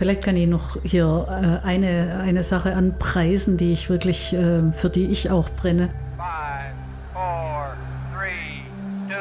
Vielleicht 0.00 0.24
kann 0.24 0.34
ich 0.34 0.48
noch 0.48 0.78
hier 0.82 1.26
äh, 1.28 1.66
eine, 1.66 2.22
eine 2.24 2.42
Sache 2.42 2.74
anpreisen, 2.74 3.58
die 3.58 3.74
ich 3.74 3.90
wirklich, 3.90 4.32
äh, 4.32 4.72
für 4.72 4.88
die 4.88 5.04
ich 5.04 5.28
auch 5.28 5.50
brenne. 5.50 5.90
Five, 6.16 6.72
four, 7.12 7.76
three, 8.10 8.62
two, 9.10 9.20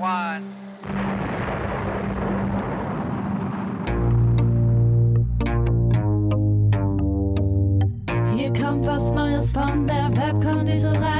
one. 0.00 0.42
Hier 8.36 8.52
kommt 8.52 8.86
was 8.86 9.10
Neues 9.10 9.50
von 9.50 9.88
der 9.88 10.08
Webkonditorei. 10.14 11.00
Alle 11.02 11.19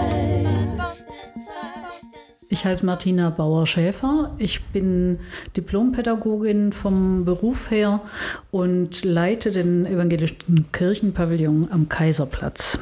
Ich 2.51 2.65
heiße 2.65 2.85
Martina 2.85 3.29
Bauer-Schäfer. 3.29 4.35
Ich 4.37 4.61
bin 4.65 5.19
Diplompädagogin 5.55 6.73
vom 6.73 7.23
Beruf 7.23 7.71
her 7.71 8.01
und 8.51 9.05
leite 9.05 9.51
den 9.51 9.85
evangelischen 9.85 10.65
Kirchenpavillon 10.73 11.67
am 11.71 11.87
Kaiserplatz. 11.87 12.77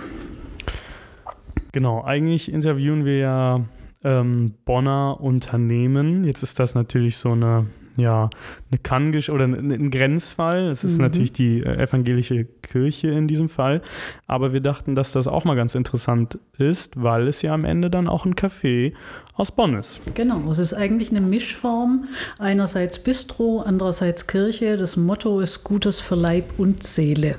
Genau, 1.72 2.04
eigentlich 2.04 2.52
interviewen 2.52 3.06
wir 3.06 3.18
ja 3.20 3.62
ähm, 4.04 4.56
Bonner 4.66 5.22
Unternehmen. 5.22 6.24
Jetzt 6.24 6.42
ist 6.42 6.60
das 6.60 6.74
natürlich 6.74 7.18
so 7.18 7.34
eine, 7.34 7.68
ja, 8.00 8.30
eine 8.72 8.80
Kanngesch 8.82 9.30
oder 9.30 9.46
ein, 9.46 9.92
Grenzfall. 9.92 10.70
Es 10.70 10.84
ist 10.84 10.94
Mhm. 10.98 11.04
natürlich 11.04 11.32
die 11.32 11.62
äh, 11.62 11.84
evangelische 11.84 12.46
Kirche 12.62 13.10
in 13.10 13.28
diesem 13.28 13.50
Fall. 13.50 13.82
Aber 14.28 14.54
wir 14.54 14.62
dachten, 14.62 14.96
dass 14.96 15.12
das 15.12 15.28
auch 15.28 15.46
mal 15.46 15.56
ganz 15.56 15.76
interessant 15.76 16.40
ist, 16.58 17.02
weil 17.02 17.28
es 17.28 17.42
ja 17.42 17.54
am 17.54 17.66
Ende 17.66 17.90
dann 17.90 18.08
auch 18.08 18.26
ein 18.26 18.36
Café 18.36 18.94
aus 19.34 19.52
Bonn 19.52 19.76
ist. 19.76 20.00
Genau, 20.16 20.50
es 20.50 20.60
ist 20.60 20.74
eigentlich 20.74 21.12
eine 21.12 21.22
Mischform. 21.22 22.06
Einerseits 22.38 23.00
Bistro, 23.00 23.62
andererseits 23.66 24.28
Kirche. 24.28 24.78
Das 24.78 24.98
Motto 24.98 25.40
ist 25.40 25.64
Gutes 25.64 26.00
für 26.00 26.16
Leib 26.16 26.46
und 26.58 26.84
Seele. 26.84 27.36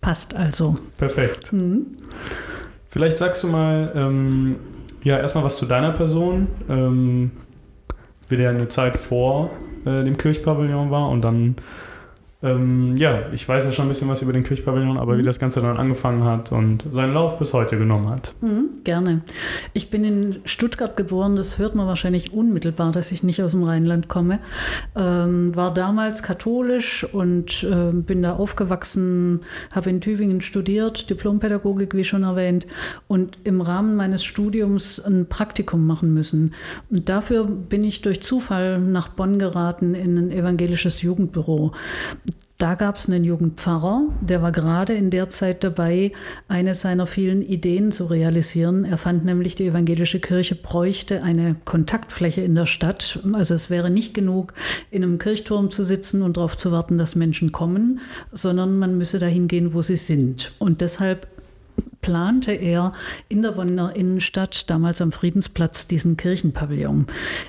Passt 0.00 0.34
also. 0.34 0.76
Perfekt. 0.98 1.52
Mhm. 1.52 1.86
Vielleicht 2.88 3.18
sagst 3.18 3.42
du 3.42 3.48
mal, 3.48 3.92
ähm, 3.94 4.56
ja, 5.02 5.18
erstmal 5.18 5.44
was 5.44 5.56
zu 5.56 5.66
deiner 5.66 5.92
Person, 5.92 6.48
ähm, 6.68 7.30
wie 8.28 8.36
der 8.36 8.50
eine 8.50 8.68
Zeit 8.68 8.96
vor 8.96 9.50
äh, 9.84 10.04
dem 10.04 10.16
Kirchpavillon 10.16 10.90
war 10.90 11.08
und 11.08 11.22
dann, 11.22 11.56
ähm, 12.42 12.94
ja, 12.96 13.30
ich 13.32 13.48
weiß 13.48 13.64
ja 13.64 13.72
schon 13.72 13.86
ein 13.86 13.88
bisschen 13.88 14.08
was 14.08 14.20
über 14.22 14.32
den 14.32 14.42
Kirchpavillon, 14.42 14.98
aber 14.98 15.16
wie 15.16 15.22
Mhm. 15.22 15.26
das 15.26 15.38
Ganze 15.38 15.60
dann 15.60 15.76
angefangen 15.76 16.24
hat 16.24 16.50
und 16.52 16.84
seinen 16.90 17.14
Lauf 17.14 17.38
bis 17.38 17.52
heute 17.52 17.78
genommen 17.78 18.08
hat. 18.08 18.34
Mhm, 18.40 18.70
gerne. 18.84 19.22
Ich 19.72 19.90
bin 19.90 20.04
in 20.04 20.36
Stuttgart 20.44 20.96
geboren, 20.96 21.36
das 21.36 21.58
hört 21.58 21.74
man 21.74 21.86
wahrscheinlich 21.86 22.32
unmittelbar, 22.32 22.90
dass 22.92 23.12
ich 23.12 23.22
nicht 23.22 23.42
aus 23.42 23.52
dem 23.52 23.62
Rheinland 23.62 24.08
komme. 24.08 24.40
Ähm, 24.96 25.54
war 25.54 25.72
damals 25.72 26.22
katholisch 26.22 27.04
und 27.04 27.64
ähm, 27.70 28.02
bin 28.02 28.22
da 28.22 28.34
aufgewachsen, 28.34 29.40
habe 29.72 29.90
in 29.90 30.00
Tübingen 30.00 30.40
studiert, 30.40 31.10
Diplompädagogik, 31.10 31.94
wie 31.94 32.04
schon 32.04 32.24
erwähnt, 32.24 32.66
und 33.08 33.38
im 33.44 33.60
Rahmen 33.60 33.94
meines 33.96 34.24
Studiums 34.24 34.98
ein 34.98 35.26
Praktikum 35.26 35.86
machen 35.86 36.12
müssen. 36.12 36.54
Und 36.90 37.08
dafür 37.08 37.44
bin 37.44 37.84
ich 37.84 38.02
durch 38.02 38.20
Zufall 38.22 38.80
nach 38.80 39.08
Bonn 39.08 39.38
geraten 39.38 39.94
in 39.94 40.18
ein 40.18 40.30
evangelisches 40.30 41.02
Jugendbüro. 41.02 41.72
Da 42.62 42.76
gab 42.76 42.96
es 42.96 43.08
einen 43.08 43.24
Jugendpfarrer, 43.24 44.02
der 44.20 44.40
war 44.40 44.52
gerade 44.52 44.92
in 44.92 45.10
der 45.10 45.28
Zeit 45.28 45.64
dabei, 45.64 46.12
eine 46.46 46.74
seiner 46.74 47.08
vielen 47.08 47.42
Ideen 47.42 47.90
zu 47.90 48.04
realisieren. 48.04 48.84
Er 48.84 48.98
fand 48.98 49.24
nämlich, 49.24 49.56
die 49.56 49.66
evangelische 49.66 50.20
Kirche 50.20 50.54
bräuchte 50.54 51.24
eine 51.24 51.56
Kontaktfläche 51.64 52.42
in 52.42 52.54
der 52.54 52.66
Stadt. 52.66 53.18
Also 53.32 53.54
es 53.54 53.68
wäre 53.68 53.90
nicht 53.90 54.14
genug, 54.14 54.54
in 54.92 55.02
einem 55.02 55.18
Kirchturm 55.18 55.72
zu 55.72 55.82
sitzen 55.82 56.22
und 56.22 56.36
darauf 56.36 56.56
zu 56.56 56.70
warten, 56.70 56.98
dass 56.98 57.16
Menschen 57.16 57.50
kommen, 57.50 57.98
sondern 58.30 58.78
man 58.78 58.96
müsse 58.96 59.18
dahin 59.18 59.48
gehen, 59.48 59.74
wo 59.74 59.82
sie 59.82 59.96
sind. 59.96 60.52
Und 60.60 60.82
deshalb 60.82 61.26
plante 62.02 62.52
er 62.52 62.92
in 63.28 63.40
der 63.40 63.52
Bonner 63.52 63.96
Innenstadt, 63.96 64.68
damals 64.68 65.00
am 65.00 65.12
Friedensplatz, 65.12 65.86
diesen 65.86 66.16
Kirchenpavillon. 66.16 67.06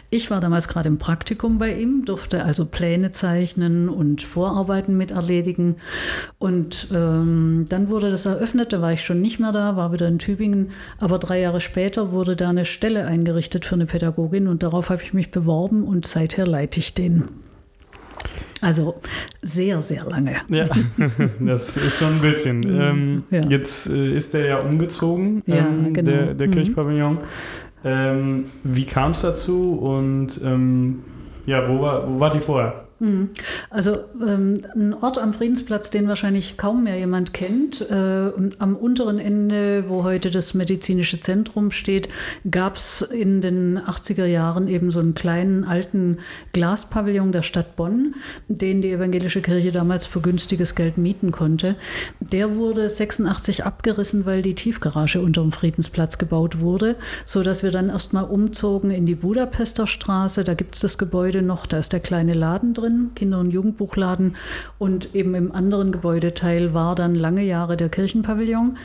Ich 0.10 0.32
war 0.32 0.40
damals 0.40 0.68
gerade 0.68 0.88
im 0.88 1.00
Praktikum 1.00 1.58
bei 1.58 1.74
ihm, 1.74 2.06
durfte 2.06 2.46
also 2.46 2.66
Pläne 2.66 3.12
zeichnen 3.12 3.90
und 3.90 4.22
Vorarbeiten 4.22 4.96
mit 4.96 5.12
erledigen. 5.12 5.78
Und 6.38 6.88
ähm, 6.94 7.66
dann 7.68 7.90
wurde 7.90 8.10
das 8.12 8.26
eröffnet, 8.26 8.72
da 8.72 8.82
war 8.82 8.94
ich 8.94 9.04
schon 9.04 9.20
nicht 9.20 9.40
mehr 9.40 9.52
da, 9.52 9.76
war 9.76 9.92
wieder 9.92 10.08
in 10.08 10.20
Tübingen. 10.20 10.70
Aber 11.00 11.18
drei 11.18 11.42
Jahre 11.42 11.60
später 11.60 12.12
wurde 12.12 12.36
da 12.36 12.50
eine 12.50 12.66
Stelle 12.66 13.06
eingerichtet 13.06 13.66
für 13.66 13.76
eine 13.76 13.88
Pädagogin 13.88 14.48
und 14.48 14.64
darauf 14.64 14.90
habe 14.90 15.02
ich 15.02 15.14
mich 15.14 15.32
beworben 15.32 15.84
und 15.84 16.06
seither 16.06 16.46
leite 16.46 16.80
ich 16.80 16.94
den. 16.94 17.28
Also 18.62 18.96
sehr, 19.42 19.82
sehr 19.82 20.06
lange. 20.06 20.38
Ja, 20.48 20.66
das 21.40 21.76
ist 21.76 21.98
schon 21.98 22.14
ein 22.14 22.22
bisschen. 22.22 22.64
Ähm, 22.64 23.14
Mhm. 23.16 23.24
Ja. 23.30 23.42
Jetzt 23.50 23.90
äh, 23.90 24.16
ist 24.16 24.34
der 24.34 24.46
ja 24.46 24.60
umgezogen, 24.60 25.44
Ja, 25.46 25.58
ähm, 25.58 25.94
genau. 25.94 26.10
der, 26.10 26.34
der 26.34 26.48
Mhm. 26.48 26.52
Kirchpavillon. 26.52 27.18
Ähm, 27.86 28.46
wie 28.64 28.86
kam 28.86 29.12
es 29.12 29.22
dazu 29.22 29.74
und 29.74 30.40
ähm, 30.44 31.00
ja, 31.46 31.68
wo 31.68 31.82
war, 31.82 32.08
wo 32.10 32.20
war 32.22 32.30
die 32.32 32.40
vorher? 32.40 32.83
Mhm. 33.00 33.30
Also 33.70 33.98
ähm, 34.26 34.62
ein 34.76 34.94
Ort 34.94 35.18
am 35.18 35.34
Friedensplatz, 35.34 35.90
den 35.90 36.08
wahrscheinlich 36.08 36.58
kaum 36.58 36.84
mehr 36.84 36.98
jemand 36.98 37.34
kennt. 37.34 37.82
Äh, 37.82 38.32
am 38.60 38.76
unteren 38.76 39.20
Ende, 39.20 39.86
wo 39.90 40.04
heute 40.04 40.32
das 40.32 40.54
medizinische 40.54 41.20
Zentrum 41.20 41.72
steht, 41.72 42.08
gab 42.50 42.78
es 42.78 43.02
in 43.02 43.42
den 43.42 43.80
80er 43.80 44.26
Jahren 44.26 44.68
eben 44.68 44.92
so 44.92 45.00
einen 45.00 45.16
kleinen 45.16 45.66
alten 45.66 46.20
Glaspavillon 46.54 47.32
der 47.32 47.42
Stadt 47.42 47.76
Bonn, 47.76 48.16
den 48.48 48.82
die 48.82 48.92
evangelische 48.92 49.42
Kirche 49.42 49.72
damals 49.72 50.06
für 50.06 50.22
günstiges 50.22 50.76
Geld 50.76 50.98
mieten 50.98 51.32
konnte. 51.32 51.76
Der 52.20 52.56
wurde 52.56 52.88
86 52.88 53.66
abgerissen, 53.66 54.26
weil 54.26 54.42
die 54.42 54.56
Tiefgarage 54.56 55.20
unter 55.20 55.42
dem 55.42 55.52
Friedensplatz 55.52 56.18
gebaut 56.18 56.60
wurde, 56.60 56.96
sodass 57.26 57.64
wir 57.64 57.72
dann 57.72 57.90
erstmal 57.90 58.26
umzogen 58.26 58.92
in 58.92 59.06
die 59.06 59.16
Budapester 59.16 59.88
Straße. 59.88 60.44
Da 60.44 60.54
gibt 60.54 60.76
es 60.76 60.82
das 60.82 60.98
Gebäude 60.98 61.42
noch, 61.42 61.66
da 61.66 61.80
ist 61.80 61.92
der 61.94 62.00
kleine 62.00 62.34
Laden 62.34 62.74
drin, 62.74 62.83
Kinder- 63.16 63.40
und 63.40 63.52
Jugendbuchladen. 63.52 64.36
Und 64.78 65.16
eben 65.16 65.36
im 65.36 65.52
anderen 65.52 65.92
Gebäudeteil 65.92 66.74
war 66.74 66.96
dann 66.96 67.16
lange 67.16 67.44
Jahre 67.44 67.78
der 67.78 67.90
Kirchenpavillon. 67.90 68.78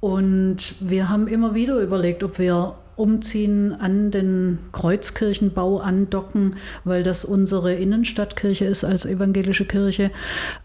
Und 0.00 0.74
wir 0.80 1.08
haben 1.08 1.28
immer 1.28 1.54
wieder 1.54 1.80
überlegt, 1.80 2.22
ob 2.22 2.38
wir 2.38 2.74
umziehen 2.96 3.72
an 3.72 4.10
den 4.10 4.58
Kreuzkirchenbau 4.72 5.78
andocken, 5.78 6.56
weil 6.84 7.02
das 7.02 7.24
unsere 7.24 7.72
Innenstadtkirche 7.74 8.66
ist 8.66 8.84
als 8.84 9.06
evangelische 9.06 9.64
Kirche. 9.64 10.10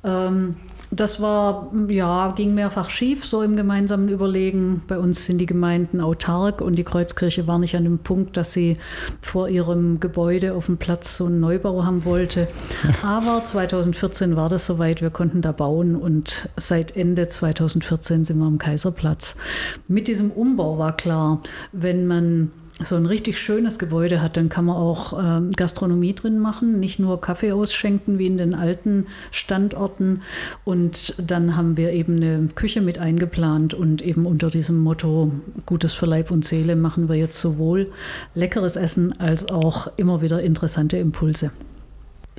Ähm, 0.03 0.57
das 0.91 1.19
war, 1.21 1.71
ja, 1.89 2.31
ging 2.35 2.53
mehrfach 2.53 2.89
schief, 2.89 3.25
so 3.25 3.41
im 3.41 3.55
gemeinsamen 3.55 4.09
Überlegen. 4.09 4.83
Bei 4.87 4.97
uns 4.97 5.25
sind 5.25 5.39
die 5.39 5.45
Gemeinden 5.45 6.01
autark 6.01 6.61
und 6.61 6.75
die 6.75 6.83
Kreuzkirche 6.83 7.47
war 7.47 7.59
nicht 7.59 7.75
an 7.75 7.83
dem 7.83 7.99
Punkt, 7.99 8.37
dass 8.37 8.53
sie 8.53 8.77
vor 9.21 9.49
ihrem 9.49 9.99
Gebäude 9.99 10.53
auf 10.53 10.67
dem 10.67 10.77
Platz 10.77 11.17
so 11.17 11.25
einen 11.25 11.39
Neubau 11.39 11.83
haben 11.83 12.05
wollte. 12.05 12.47
Aber 13.01 13.43
2014 13.43 14.35
war 14.35 14.49
das 14.49 14.65
soweit, 14.65 15.01
wir 15.01 15.09
konnten 15.09 15.41
da 15.41 15.51
bauen 15.51 15.95
und 15.95 16.49
seit 16.57 16.95
Ende 16.95 17.27
2014 17.27 18.25
sind 18.25 18.37
wir 18.37 18.45
am 18.45 18.57
Kaiserplatz. 18.57 19.35
Mit 19.87 20.07
diesem 20.07 20.31
Umbau 20.31 20.77
war 20.77 20.95
klar, 20.95 21.41
wenn 21.71 22.07
man 22.07 22.51
so 22.83 22.95
ein 22.95 23.05
richtig 23.05 23.39
schönes 23.39 23.79
Gebäude 23.79 24.21
hat, 24.21 24.35
dann 24.35 24.49
kann 24.49 24.65
man 24.65 24.75
auch 24.75 25.17
ähm, 25.17 25.51
Gastronomie 25.51 26.13
drin 26.13 26.39
machen, 26.39 26.79
nicht 26.79 26.99
nur 26.99 27.21
Kaffee 27.21 27.53
ausschenken 27.53 28.19
wie 28.19 28.27
in 28.27 28.37
den 28.37 28.53
alten 28.53 29.07
Standorten. 29.31 30.21
Und 30.65 31.15
dann 31.17 31.55
haben 31.55 31.77
wir 31.77 31.93
eben 31.93 32.17
eine 32.17 32.49
Küche 32.53 32.81
mit 32.81 32.99
eingeplant 32.99 33.73
und 33.73 34.01
eben 34.01 34.25
unter 34.25 34.49
diesem 34.49 34.79
Motto 34.79 35.31
Gutes 35.65 35.93
für 35.93 36.05
Leib 36.05 36.31
und 36.31 36.43
Seele 36.43 36.75
machen 36.75 37.07
wir 37.07 37.15
jetzt 37.15 37.39
sowohl 37.39 37.91
leckeres 38.33 38.75
Essen 38.75 39.17
als 39.19 39.47
auch 39.49 39.87
immer 39.95 40.21
wieder 40.21 40.41
interessante 40.41 40.97
Impulse. 40.97 41.51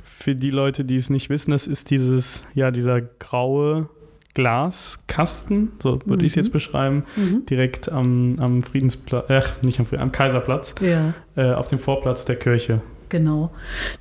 Für 0.03 0.35
die 0.35 0.51
Leute, 0.51 0.85
die 0.85 0.97
es 0.97 1.09
nicht 1.09 1.29
wissen, 1.29 1.51
das 1.51 1.65
ist 1.65 1.89
dieses, 1.89 2.43
ja, 2.53 2.69
dieser 2.69 3.01
graue 3.01 3.89
Glaskasten, 4.37 5.71
so 5.81 5.99
würde 6.05 6.25
ich 6.25 6.31
es 6.31 6.35
Mhm. 6.35 6.41
jetzt 6.43 6.51
beschreiben, 6.51 7.03
Mhm. 7.15 7.45
direkt 7.49 7.91
am, 7.91 8.35
am 8.39 8.63
Friedensplatz, 8.63 9.29
äh, 9.29 9.41
nicht 9.65 9.79
am, 9.79 9.87
am 9.97 10.11
Kaiserplatz, 10.11 10.75
Ja, 10.81 11.13
äh, 11.35 11.53
auf 11.53 11.67
dem 11.67 11.79
Vorplatz 11.79 12.25
der 12.25 12.35
Kirche. 12.37 12.81
Genau. 13.09 13.51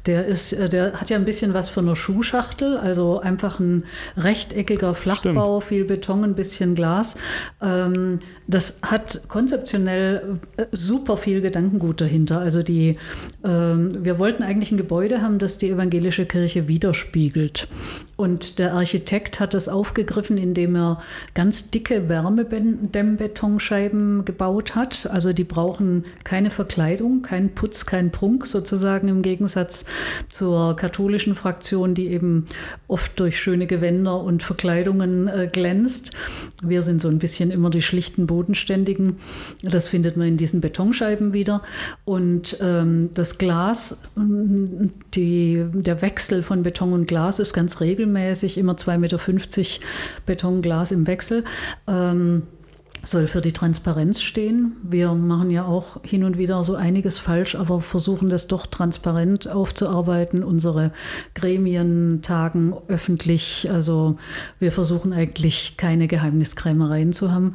Der 0.06 0.26
ist, 0.26 0.52
äh, 0.52 0.68
der 0.68 0.94
hat 0.94 1.10
ja 1.10 1.16
ein 1.16 1.24
bisschen 1.24 1.54
was 1.54 1.68
von 1.68 1.86
einer 1.86 1.96
Schuhschachtel, 1.96 2.76
also 2.76 3.20
einfach 3.20 3.60
ein 3.60 3.84
rechteckiger 4.16 4.94
Flachbau, 4.94 5.60
viel 5.60 5.84
Beton, 5.84 6.24
ein 6.24 6.34
bisschen 6.34 6.74
Glas. 6.74 7.16
Ähm, 7.62 8.20
das 8.48 8.78
hat 8.82 9.28
konzeptionell 9.28 10.40
äh, 10.56 10.66
super 10.72 11.16
viel 11.16 11.40
Gedankengut 11.40 12.00
dahinter. 12.00 12.40
Also 12.40 12.62
die, 12.62 12.96
ähm, 13.44 14.04
wir 14.04 14.18
wollten 14.18 14.42
eigentlich 14.42 14.72
ein 14.72 14.78
Gebäude 14.78 15.22
haben, 15.22 15.38
das 15.38 15.58
die 15.58 15.70
evangelische 15.70 16.26
Kirche 16.26 16.66
widerspiegelt. 16.68 17.68
Und 18.16 18.58
der 18.58 18.72
Architekt 18.72 19.38
hat 19.40 19.54
das 19.54 19.68
aufgegriffen, 19.68 20.38
indem 20.38 20.74
er 20.74 21.00
ganz 21.34 21.70
dicke 21.70 22.08
Wärmedämmbetonscheiben 22.08 24.24
gebaut 24.24 24.74
hat. 24.74 25.08
Also 25.12 25.32
die 25.32 25.44
brauchen 25.44 26.04
keine 26.24 26.50
Verkleidung, 26.50 27.22
keinen 27.22 27.54
Putz, 27.54 27.86
keinen 27.86 28.10
Prunk 28.10 28.46
sozusagen 28.46 28.95
im 29.04 29.22
Gegensatz 29.22 29.84
zur 30.30 30.76
katholischen 30.76 31.34
Fraktion, 31.34 31.94
die 31.94 32.08
eben 32.08 32.46
oft 32.88 33.18
durch 33.20 33.40
schöne 33.40 33.66
Gewänder 33.66 34.20
und 34.20 34.42
Verkleidungen 34.42 35.28
äh, 35.28 35.48
glänzt. 35.50 36.12
Wir 36.62 36.82
sind 36.82 37.00
so 37.02 37.08
ein 37.08 37.18
bisschen 37.18 37.50
immer 37.50 37.70
die 37.70 37.82
schlichten 37.82 38.26
Bodenständigen. 38.26 39.16
Das 39.62 39.88
findet 39.88 40.16
man 40.16 40.28
in 40.28 40.36
diesen 40.36 40.60
Betonscheiben 40.60 41.32
wieder. 41.32 41.62
Und 42.04 42.58
ähm, 42.60 43.10
das 43.14 43.38
Glas, 43.38 43.98
die, 45.14 45.64
der 45.72 46.02
Wechsel 46.02 46.42
von 46.42 46.62
Beton 46.62 46.92
und 46.92 47.06
Glas 47.06 47.38
ist 47.38 47.52
ganz 47.52 47.80
regelmäßig, 47.80 48.58
immer 48.58 48.74
2,50 48.74 48.98
Meter 48.98 49.18
Betonglas 50.26 50.92
im 50.92 51.06
Wechsel. 51.06 51.44
Ähm, 51.86 52.42
soll 53.06 53.26
für 53.26 53.40
die 53.40 53.52
Transparenz 53.52 54.20
stehen. 54.20 54.76
Wir 54.82 55.12
machen 55.14 55.50
ja 55.50 55.64
auch 55.64 56.02
hin 56.02 56.24
und 56.24 56.38
wieder 56.38 56.62
so 56.64 56.74
einiges 56.74 57.18
falsch, 57.18 57.54
aber 57.54 57.80
versuchen 57.80 58.28
das 58.28 58.48
doch 58.48 58.66
transparent 58.66 59.48
aufzuarbeiten. 59.48 60.42
Unsere 60.42 60.92
Gremien 61.34 62.20
tagen 62.22 62.74
öffentlich. 62.88 63.68
Also 63.70 64.18
wir 64.58 64.72
versuchen 64.72 65.12
eigentlich 65.12 65.76
keine 65.76 66.08
Geheimniskrämereien 66.08 67.12
zu 67.12 67.30
haben. 67.30 67.54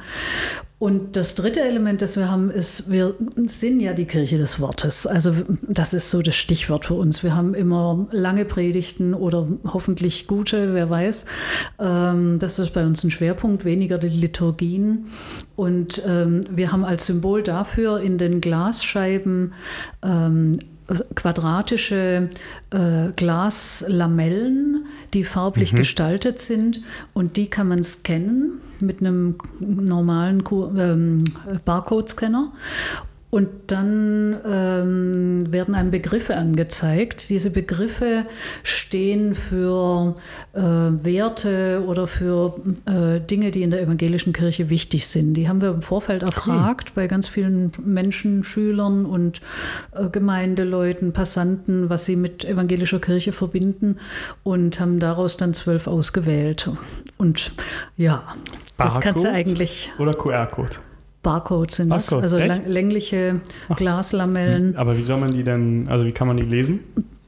Und 0.81 1.15
das 1.15 1.35
dritte 1.35 1.61
Element, 1.61 2.01
das 2.01 2.17
wir 2.17 2.31
haben, 2.31 2.49
ist, 2.49 2.89
wir 2.89 3.13
sind 3.45 3.81
ja 3.81 3.93
die 3.93 4.05
Kirche 4.05 4.37
des 4.37 4.59
Wortes. 4.59 5.05
Also 5.05 5.31
das 5.69 5.93
ist 5.93 6.09
so 6.09 6.23
das 6.23 6.35
Stichwort 6.35 6.85
für 6.85 6.95
uns. 6.95 7.21
Wir 7.21 7.35
haben 7.35 7.53
immer 7.53 8.07
lange 8.09 8.45
Predigten 8.45 9.13
oder 9.13 9.47
hoffentlich 9.63 10.25
gute, 10.25 10.73
wer 10.73 10.89
weiß. 10.89 11.25
Ähm, 11.77 12.39
das 12.39 12.57
ist 12.57 12.73
bei 12.73 12.83
uns 12.83 13.03
ein 13.03 13.11
Schwerpunkt, 13.11 13.63
weniger 13.63 13.99
die 13.99 14.09
Liturgien. 14.09 15.05
Und 15.55 16.01
ähm, 16.07 16.41
wir 16.49 16.71
haben 16.71 16.83
als 16.83 17.05
Symbol 17.05 17.43
dafür 17.43 18.01
in 18.01 18.17
den 18.17 18.41
Glasscheiben 18.41 19.53
ähm, 20.01 20.57
quadratische 21.13 22.29
äh, 22.71 23.11
Glaslamellen, 23.15 24.80
die 25.13 25.23
farblich 25.23 25.73
mhm. 25.73 25.77
gestaltet 25.77 26.39
sind 26.39 26.81
und 27.13 27.37
die 27.37 27.49
kann 27.49 27.67
man 27.67 27.83
scannen 27.83 28.61
mit 28.79 29.01
einem 29.01 29.35
normalen 29.59 30.43
ähm, 30.77 31.19
Barcode-Scanner 31.65 32.51
und 33.31 33.49
dann 33.67 34.37
ähm, 34.45 35.51
werden 35.53 35.73
einem 35.73 35.89
Begriffe 35.89 36.35
angezeigt. 36.35 37.29
Diese 37.29 37.49
Begriffe 37.49 38.25
stehen 38.61 39.35
für 39.35 40.17
äh, 40.51 40.59
Werte 40.59 41.83
oder 41.87 42.07
für 42.07 42.59
äh, 42.85 43.21
Dinge, 43.21 43.51
die 43.51 43.63
in 43.63 43.71
der 43.71 43.81
evangelischen 43.81 44.33
Kirche 44.33 44.69
wichtig 44.69 45.07
sind. 45.07 45.35
Die 45.35 45.47
haben 45.47 45.61
wir 45.61 45.69
im 45.69 45.81
Vorfeld 45.81 46.23
erfragt 46.23 46.89
cool. 46.89 46.93
bei 46.95 47.07
ganz 47.07 47.29
vielen 47.29 47.71
Menschen, 47.81 48.43
Schülern 48.43 49.05
und 49.05 49.39
äh, 49.93 50.09
Gemeindeleuten, 50.09 51.13
Passanten, 51.13 51.89
was 51.89 52.03
sie 52.03 52.17
mit 52.17 52.43
evangelischer 52.43 52.99
Kirche 52.99 53.31
verbinden 53.31 53.97
und 54.43 54.81
haben 54.81 54.99
daraus 54.99 55.37
dann 55.37 55.53
zwölf 55.53 55.87
ausgewählt. 55.87 56.69
Und 57.17 57.53
ja, 57.95 58.23
Barcodes 58.75 58.95
jetzt 58.95 59.03
kannst 59.03 59.23
du 59.23 59.31
eigentlich. 59.31 59.91
Oder 59.97 60.11
QR-Code? 60.11 60.90
Barcodes 61.23 61.75
sind 61.75 61.89
das, 61.89 62.11
also 62.11 62.37
Echt? 62.37 62.67
längliche 62.67 63.41
Glaslamellen. 63.75 64.75
Aber 64.75 64.97
wie 64.97 65.03
soll 65.03 65.19
man 65.19 65.33
die 65.33 65.43
denn, 65.43 65.87
also 65.87 66.05
wie 66.05 66.11
kann 66.11 66.27
man 66.27 66.37
die 66.37 66.43
lesen? 66.43 66.79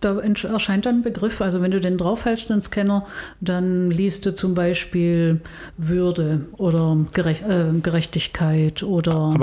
Da 0.04 0.20
erscheint 0.20 0.86
dann 0.86 1.00
ein 1.00 1.02
Begriff. 1.04 1.42
Also 1.42 1.62
wenn 1.62 1.72
du 1.72 1.80
den 1.80 1.98
draufhältst, 1.98 2.50
den 2.50 2.62
Scanner, 2.62 3.06
dann 3.42 3.92
liest 3.92 4.26
du 4.26 4.36
zum 4.36 4.56
Beispiel 4.56 5.42
Würde 5.78 6.42
oder 6.58 6.98
Gerecht, 7.14 7.44
äh, 7.44 7.66
Gerechtigkeit 7.82 8.84
oder 8.84 9.34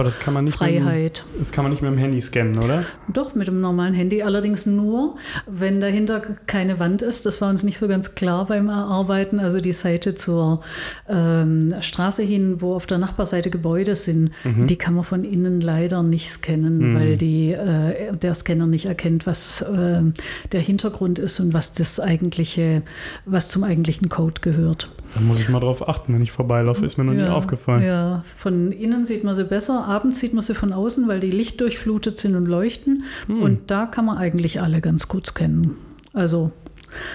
Freiheit. 0.48 1.24
Mit, 1.32 1.40
das 1.40 1.52
kann 1.52 1.64
man 1.64 1.72
nicht 1.72 1.82
mit 1.82 1.90
dem 1.90 1.98
Handy 1.98 2.20
scannen, 2.20 2.58
oder? 2.62 2.84
Doch, 3.12 3.34
mit 3.34 3.46
dem 3.46 3.60
normalen 3.60 3.94
Handy. 3.94 4.22
Allerdings 4.22 4.66
nur, 4.66 5.16
wenn 5.46 5.80
dahinter 5.80 6.20
keine 6.46 6.78
Wand 6.78 7.02
ist. 7.02 7.26
Das 7.26 7.40
war 7.40 7.50
uns 7.50 7.62
nicht 7.62 7.78
so 7.78 7.88
ganz 7.88 8.14
klar 8.14 8.46
beim 8.46 8.68
Erarbeiten. 8.68 9.40
Also 9.40 9.60
die 9.60 9.72
Seite 9.72 10.14
zur 10.14 10.60
ähm, 11.08 11.74
Straße 11.80 12.22
hin, 12.22 12.60
wo 12.60 12.74
auf 12.74 12.86
der 12.86 12.98
Nachbarseite 12.98 13.50
Gebäude 13.50 13.96
sind, 13.96 14.30
mhm. 14.44 14.66
die 14.66 14.76
kann 14.76 14.94
man 14.94 15.04
von 15.04 15.24
innen 15.24 15.60
leider 15.60 16.02
nicht 16.02 16.30
scannen, 16.30 16.90
mhm. 16.90 16.94
weil 16.94 17.16
die, 17.16 17.52
äh, 17.52 18.12
der 18.16 18.34
Scanner 18.34 18.66
nicht 18.66 18.86
erkennt, 18.86 19.26
was 19.26 19.62
äh, 19.62 20.02
der 20.52 20.60
Hintergrund 20.60 21.18
ist 21.18 21.40
und 21.40 21.54
was 21.54 21.72
das 21.72 22.00
eigentliche, 22.00 22.82
was 23.24 23.48
zum 23.48 23.64
eigentlichen 23.64 24.08
Code 24.08 24.40
gehört. 24.40 24.90
Da 25.14 25.20
muss 25.20 25.40
ich 25.40 25.48
mal 25.48 25.60
drauf 25.60 25.88
achten, 25.88 26.14
wenn 26.14 26.22
ich 26.22 26.32
vorbeilaufe, 26.32 26.84
ist 26.84 26.96
mir 26.96 27.04
noch 27.04 27.14
ja, 27.14 27.24
nie 27.24 27.28
aufgefallen. 27.28 27.84
Ja, 27.84 28.22
von 28.36 28.70
innen 28.72 29.06
sieht 29.06 29.24
man 29.24 29.34
sie 29.34 29.44
besser, 29.44 29.84
abends 29.84 30.20
sieht 30.20 30.34
man 30.34 30.42
sie 30.42 30.54
von 30.54 30.72
außen, 30.72 31.08
weil 31.08 31.20
die 31.20 31.30
lichtdurchflutet 31.30 32.18
sind 32.18 32.36
und 32.36 32.46
leuchten. 32.46 33.04
Hm. 33.26 33.42
Und 33.42 33.70
da 33.70 33.86
kann 33.86 34.04
man 34.04 34.18
eigentlich 34.18 34.60
alle 34.60 34.80
ganz 34.80 35.08
gut 35.08 35.26
scannen. 35.26 35.76
Also 36.12 36.52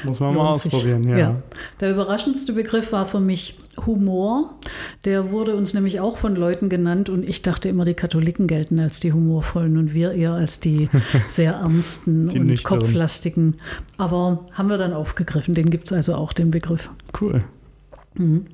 muss 0.04 0.20
man 0.20 0.36
mal 0.36 0.50
ausprobieren, 0.50 1.04
ja. 1.08 1.18
ja. 1.18 1.36
Der 1.80 1.92
überraschendste 1.92 2.54
Begriff 2.54 2.92
war 2.92 3.06
für 3.06 3.20
mich 3.20 3.58
Humor. 3.86 4.56
Der 5.04 5.32
wurde 5.32 5.56
uns 5.56 5.74
nämlich 5.74 6.00
auch 6.00 6.18
von 6.18 6.36
Leuten 6.36 6.70
genannt 6.70 7.10
und 7.10 7.28
ich 7.28 7.42
dachte 7.42 7.68
immer, 7.68 7.84
die 7.84 7.94
Katholiken 7.94 8.48
gelten 8.48 8.80
als 8.80 9.00
die 9.00 9.12
humorvollen 9.12 9.78
und 9.78 9.94
wir 9.94 10.14
eher 10.14 10.32
als 10.32 10.60
die 10.60 10.90
sehr 11.28 11.54
ernsten 11.54 12.30
die 12.30 12.40
und 12.40 12.48
nüchtern. 12.48 12.80
kopflastigen. 12.80 13.58
Aber 13.98 14.46
haben 14.54 14.70
wir 14.70 14.78
dann 14.78 14.94
aufgegriffen, 14.94 15.54
den 15.54 15.70
gibt 15.70 15.88
es 15.88 15.94
also 15.94 16.16
auch, 16.16 16.34
den 16.34 16.52
Begriff. 16.52 16.90
Cool. 17.20 17.44
Mhm. 18.14 18.46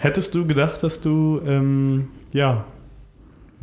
Hättest 0.00 0.34
du 0.34 0.46
gedacht, 0.46 0.82
dass 0.82 1.00
du 1.00 1.40
ähm, 1.46 2.08
ja 2.32 2.64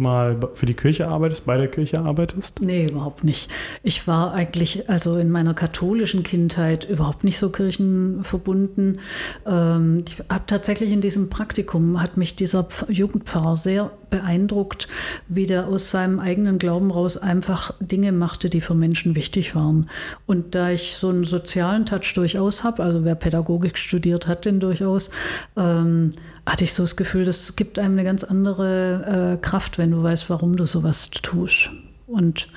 mal 0.02 0.38
für 0.54 0.66
die 0.66 0.74
Kirche 0.74 1.08
arbeitest, 1.08 1.46
bei 1.46 1.58
der 1.58 1.68
Kirche 1.68 2.02
arbeitest? 2.02 2.62
Nee, 2.62 2.88
überhaupt 2.88 3.24
nicht. 3.24 3.50
Ich 3.84 4.08
war 4.08 4.34
eigentlich, 4.34 4.90
also 4.90 5.18
in 5.18 5.30
meiner 5.30 5.54
katholischen 5.54 6.24
Kindheit 6.24 6.90
überhaupt 6.90 7.24
nicht 7.24 7.38
so 7.38 7.50
kirchenverbunden. 7.50 9.00
Ähm, 9.46 10.04
ich 10.06 10.18
habe 10.30 10.44
tatsächlich 10.48 10.92
in 10.92 11.02
diesem 11.02 11.30
Praktikum, 11.30 12.02
hat 12.02 12.18
mich 12.18 12.36
dieser 12.36 12.68
Jugendpfarrer 12.90 13.56
sehr 13.56 13.92
beeindruckt, 14.10 14.88
wie 15.28 15.46
der 15.46 15.68
aus 15.68 15.92
seinem 15.92 16.20
eigenen 16.20 16.60
Glauben 16.60 16.92
raus 16.92 17.18
einfach 17.18 17.74
Dinge 17.80 18.12
machte, 18.12 18.50
die 18.50 18.62
für 18.62 18.76
Menschen 18.76 19.16
wichtig 19.16 19.56
waren. 19.56 19.90
Und 20.26 20.56
da 20.56 20.72
ich 20.72 20.94
so 20.94 21.10
einen 21.10 21.24
sozialen 21.24 21.86
Touch 21.86 22.14
durchaus 22.16 22.64
habe, 22.64 22.84
also 22.84 23.06
wer 23.06 23.16
Pädagogik 23.16 23.78
studiert 23.78 24.28
hat, 24.28 24.46
den 24.46 24.60
durchaus, 24.60 25.12
ähm, 25.56 26.14
hatte 26.46 26.64
ich 26.64 26.74
so 26.74 26.84
das 26.84 26.96
Gefühl, 26.96 27.26
das 27.26 27.56
gibt 27.56 27.80
einem 27.80 27.94
eine 27.94 28.04
ganz 28.04 28.24
andere 28.24 29.38
äh, 29.40 29.42
Kraft, 29.42 29.78
wenn 29.78 29.92
du 29.92 30.02
weißt, 30.02 30.30
warum 30.30 30.56
du 30.56 30.66
sowas 30.66 31.10
tust. 31.12 31.70
Und 32.12 32.50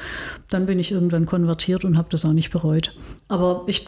dann 0.51 0.67
bin 0.67 0.81
ich 0.81 0.91
irgendwann 0.91 1.27
konvertiert 1.27 1.85
und 1.85 1.97
habe 1.97 2.09
das 2.11 2.25
auch 2.25 2.33
nicht 2.33 2.51
bereut. 2.51 2.93
Aber 3.29 3.63
ich, 3.69 3.87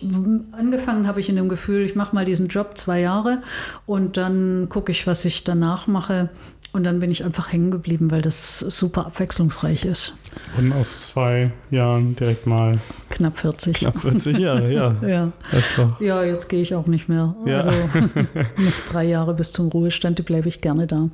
angefangen 0.52 1.08
habe 1.08 1.18
ich 1.18 1.28
in 1.28 1.34
dem 1.34 1.48
Gefühl, 1.48 1.84
ich 1.84 1.96
mache 1.96 2.14
mal 2.14 2.24
diesen 2.24 2.46
Job 2.46 2.78
zwei 2.78 3.00
Jahre 3.00 3.42
und 3.84 4.16
dann 4.16 4.68
gucke 4.68 4.92
ich, 4.92 5.08
was 5.08 5.24
ich 5.24 5.42
danach 5.42 5.88
mache. 5.88 6.30
Und 6.76 6.84
dann 6.84 7.00
bin 7.00 7.10
ich 7.10 7.24
einfach 7.24 7.54
hängen 7.54 7.70
geblieben, 7.70 8.10
weil 8.10 8.20
das 8.20 8.58
super 8.58 9.06
abwechslungsreich 9.06 9.86
ist. 9.86 10.12
Und 10.58 10.74
aus 10.74 11.06
zwei 11.06 11.50
Jahren 11.70 12.14
direkt 12.16 12.46
mal. 12.46 12.72
Knapp 13.08 13.38
40. 13.38 13.78
Knapp 13.78 13.98
40 13.98 14.36
Jahre, 14.36 14.70
ja. 14.70 14.94
ja. 15.06 15.32
ja, 16.00 16.22
jetzt 16.22 16.48
gehe 16.48 16.60
ich 16.60 16.74
auch 16.74 16.86
nicht 16.86 17.08
mehr. 17.08 17.34
Ja. 17.46 17.60
Also 17.60 17.70
noch 18.58 18.92
drei 18.92 19.04
Jahre 19.04 19.32
bis 19.32 19.52
zum 19.52 19.68
Ruhestand, 19.68 20.18
die 20.18 20.22
bleibe 20.22 20.48
ich 20.48 20.60
gerne 20.60 20.86
da. 20.86 21.08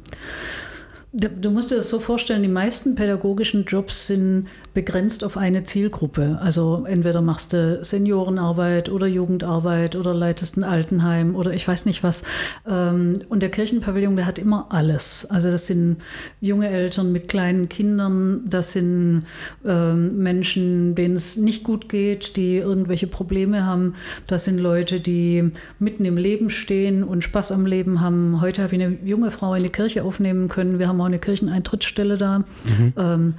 Du 1.12 1.52
musst 1.52 1.71
dir 1.71 1.76
das 1.76 1.88
so 1.88 2.00
vorstellen, 2.00 2.42
die 2.42 2.49
meisten 2.49 2.97
pädagogischen 2.97 3.64
Jobs 3.64 4.09
sind 4.09 4.49
begrenzt 4.75 5.23
auf 5.23 5.37
eine 5.37 5.64
Zielgruppe. 5.64 6.38
Also 6.41 6.85
entweder 6.88 7.21
machst 7.21 7.52
du 7.52 7.85
Seniorenarbeit 7.85 8.88
oder 8.88 9.07
Jugendarbeit 9.07 9.97
oder 9.97 10.14
leitest 10.14 10.57
ein 10.57 10.64
Altenheim 10.64 11.37
oder 11.37 11.52
ich 11.52 11.67
weiß 11.67 11.85
nicht 11.85 12.02
was. 12.02 12.23
Ähm, 12.67 13.21
und 13.29 13.43
der 13.43 13.50
Kirchenpavillon, 13.50 14.17
der 14.17 14.26
hat 14.26 14.38
immer 14.38 14.67
alles. 14.71 15.26
Also 15.29 15.50
das 15.50 15.67
sind 15.67 15.99
junge 16.41 16.69
Eltern 16.69 17.12
mit 17.12 17.29
kleinen 17.29 17.69
Kindern, 17.69 18.43
das 18.49 18.73
sind 18.73 19.25
ähm, 19.64 20.19
Menschen, 20.19 20.95
denen 20.95 21.17
es 21.17 21.37
nicht 21.37 21.64
gut 21.64 21.88
geht, 21.88 22.37
die 22.37 22.57
irgendwelche 22.57 23.07
Probleme 23.07 23.67
haben. 23.67 23.95
Das 24.26 24.45
sind 24.45 24.59
Leute, 24.59 25.00
die 25.00 25.50
mitten 25.79 26.07
im 26.07 26.17
Leben 26.17 26.49
stehen 26.49 27.05
und 27.05 27.23
Spaß 27.23 27.52
am 27.52 27.67
Leben 27.67 28.00
haben. 28.00 28.41
Heute 28.41 28.62
habe 28.62 28.75
ich 28.75 28.83
eine 28.83 28.97
junge 29.05 29.31
Frau 29.31 29.55
in 29.55 29.62
die 29.62 29.69
Kirche 29.69 30.02
aufnehmen 30.02 30.49
können. 30.49 30.79
Wir 30.79 30.88
haben 30.88 31.00
auch 31.00 31.07
eine 31.07 31.19
Kircheneintrittsstelle 31.19 32.17
da. 32.17 32.38
Mhm. 32.38 32.93
Ähm, 32.97 33.35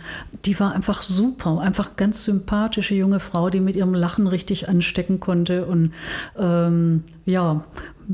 die 0.46 0.60
war 0.60 0.74
einfach 0.74 1.02
super 1.02 1.23
super. 1.24 1.60
Einfach 1.60 1.96
ganz 1.96 2.24
sympathische 2.24 2.96
junge 2.96 3.20
Frau, 3.20 3.50
die 3.50 3.60
mit 3.60 3.75
ihrem 3.75 3.94
Lachen 3.94 4.27
richtig 4.27 4.68
anstecken 4.70 5.20
konnte. 5.20 5.65
Und 5.65 5.92
ähm, 6.38 7.03
ja, 7.25 7.63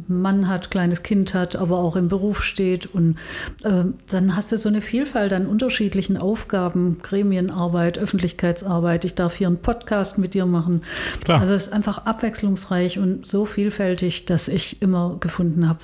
Mann 0.08 0.48
hat, 0.48 0.70
kleines 0.70 1.02
Kind 1.02 1.34
hat, 1.34 1.56
aber 1.56 1.80
auch 1.80 1.96
im 1.96 2.08
Beruf 2.10 2.44
steht. 2.44 2.86
Und 2.94 3.18
äh, 3.64 3.86
dann 4.10 4.36
hast 4.36 4.52
du 4.52 4.58
so 4.58 4.70
eine 4.70 4.82
Vielfalt 4.82 5.34
an 5.34 5.48
unterschiedlichen 5.48 6.18
Aufgaben, 6.18 7.00
Gremienarbeit, 7.02 7.98
Öffentlichkeitsarbeit. 7.98 9.04
Ich 9.06 9.16
darf 9.16 9.36
hier 9.36 9.48
einen 9.48 9.58
Podcast 9.58 10.18
mit 10.20 10.34
dir 10.36 10.46
machen. 10.46 10.84
Klar. 11.24 11.42
Also 11.42 11.54
es 11.56 11.68
ist 11.68 11.74
einfach 11.74 12.06
abwechslungsreich 12.06 13.00
und 13.00 13.26
so 13.26 13.46
vielfältig, 13.46 14.26
dass 14.26 14.48
ich 14.48 14.82
immer 14.82 15.18
gefunden 15.20 15.68
habe, 15.68 15.80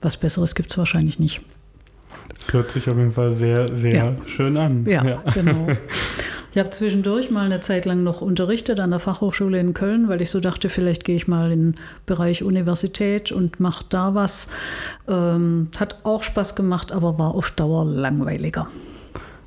was 0.00 0.16
Besseres 0.16 0.54
gibt 0.54 0.70
es 0.70 0.78
wahrscheinlich 0.78 1.18
nicht. 1.18 1.42
Das 2.38 2.54
hört 2.54 2.70
sich 2.72 2.88
auf 2.90 2.96
jeden 2.96 3.12
Fall 3.12 3.30
sehr, 3.32 3.68
sehr 3.76 3.94
Ja. 3.94 4.10
schön 4.26 4.56
an. 4.56 4.84
Ja, 4.86 5.22
genau. 5.34 5.68
Ich 6.52 6.58
habe 6.58 6.68
zwischendurch 6.68 7.30
mal 7.30 7.46
eine 7.46 7.60
Zeit 7.60 7.86
lang 7.86 8.02
noch 8.02 8.20
unterrichtet 8.20 8.78
an 8.78 8.90
der 8.90 8.98
Fachhochschule 8.98 9.58
in 9.58 9.72
Köln, 9.72 10.08
weil 10.08 10.20
ich 10.20 10.30
so 10.30 10.38
dachte, 10.38 10.68
vielleicht 10.68 11.04
gehe 11.04 11.16
ich 11.16 11.26
mal 11.26 11.50
in 11.50 11.72
den 11.72 11.74
Bereich 12.04 12.42
Universität 12.42 13.32
und 13.32 13.58
mache 13.58 13.84
da 13.88 14.14
was. 14.14 14.48
Ähm, 15.08 15.70
hat 15.80 16.00
auch 16.02 16.22
Spaß 16.22 16.54
gemacht, 16.54 16.92
aber 16.92 17.18
war 17.18 17.34
auf 17.34 17.52
Dauer 17.52 17.86
langweiliger. 17.86 18.68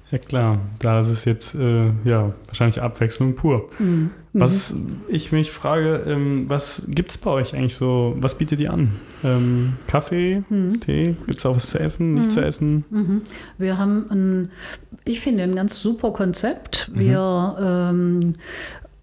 Ja 0.10 0.18
klar, 0.18 0.62
da 0.80 1.02
ist 1.02 1.10
es 1.10 1.26
jetzt 1.26 1.54
äh, 1.54 1.92
ja 2.06 2.34
wahrscheinlich 2.48 2.82
Abwechslung 2.82 3.36
pur. 3.36 3.70
Mhm. 3.78 4.10
Was 4.38 4.76
ich 5.08 5.32
mich 5.32 5.52
frage, 5.52 6.04
ähm, 6.08 6.46
was 6.50 6.84
gibt 6.90 7.12
es 7.12 7.18
bei 7.18 7.32
euch 7.32 7.56
eigentlich 7.56 7.76
so, 7.76 8.16
was 8.20 8.38
bietet 8.38 8.60
ihr 8.60 8.74
an? 8.74 8.90
Ähm, 9.24 9.74
Kaffee, 9.88 10.44
Mhm. 10.50 10.82
Tee, 10.82 11.16
gibt 11.26 11.40
es 11.40 11.46
auch 11.46 11.56
was 11.56 11.70
zu 11.70 11.80
essen, 11.80 12.16
nicht 12.16 12.32
zu 12.32 12.42
essen? 12.44 12.84
Mhm. 12.90 13.22
Wir 13.58 13.78
haben 13.78 14.06
ein, 14.12 14.52
ich 15.06 15.22
finde, 15.22 15.44
ein 15.44 15.56
ganz 15.56 15.80
super 15.80 16.12
Konzept. 16.12 16.92
Wir 16.94 17.56
ähm, 17.92 18.34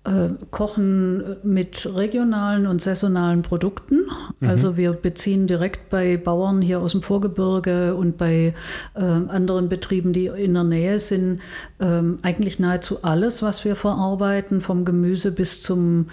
äh, 0.05 0.31
kochen 0.51 1.37
mit 1.45 1.89
regionalen 1.95 2.67
und 2.67 2.83
saisonalen 2.83 3.43
Produkten. 3.43 4.01
Also 4.41 4.77
wir 4.77 4.93
beziehen 4.93 5.47
direkt 5.47 5.91
bei 5.91 6.17
Bauern 6.17 6.61
hier 6.61 6.81
aus 6.81 6.91
dem 6.93 7.03
Vorgebirge 7.03 7.95
und 7.95 8.17
bei 8.17 8.55
äh, 8.95 9.01
anderen 9.01 9.69
Betrieben, 9.69 10.13
die 10.13 10.27
in 10.27 10.55
der 10.55 10.65
Nähe 10.65 10.99
sind, 10.99 11.41
ähm, 11.79 12.19
eigentlich 12.23 12.59
nahezu 12.59 13.05
alles, 13.05 13.43
was 13.43 13.65
wir 13.65 13.77
verarbeiten, 13.77 14.61
vom 14.61 14.85
Gemüse 14.85 15.31
bis 15.31 15.63
zum 15.63 16.07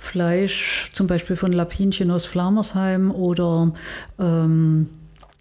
Fleisch, 0.00 0.90
zum 0.92 1.06
Beispiel 1.06 1.36
von 1.36 1.52
Lapinchen 1.52 2.10
aus 2.10 2.26
Flamersheim 2.26 3.12
oder 3.12 3.72
ähm, 4.18 4.88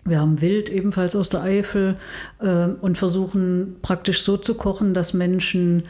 wir 0.07 0.19
haben 0.19 0.39
Wild 0.39 0.69
ebenfalls 0.69 1.15
aus 1.15 1.29
der 1.29 1.41
Eifel 1.41 1.95
äh, 2.39 2.67
und 2.79 2.99
versuchen 2.99 3.77
praktisch 3.81 4.21
so 4.21 4.37
zu 4.37 4.53
kochen, 4.53 4.93
dass 4.93 5.15
Menschen 5.15 5.83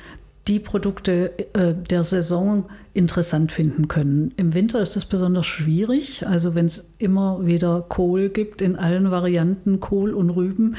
die 0.47 0.59
Produkte 0.59 1.31
äh, 1.53 1.73
der 1.73 2.03
Saison 2.03 2.65
interessant 2.93 3.51
finden 3.51 3.89
können. 3.89 4.33
Im 4.37 4.53
Winter 4.53 4.79
ist 4.81 4.95
das 4.95 5.05
besonders 5.05 5.45
schwierig, 5.45 6.25
also 6.25 6.55
wenn 6.55 6.67
es 6.67 6.91
immer 6.97 7.45
wieder 7.45 7.83
Kohl 7.89 8.29
gibt 8.29 8.61
in 8.61 8.77
allen 8.77 9.11
Varianten, 9.11 9.81
Kohl 9.81 10.13
und 10.13 10.29
Rüben. 10.29 10.77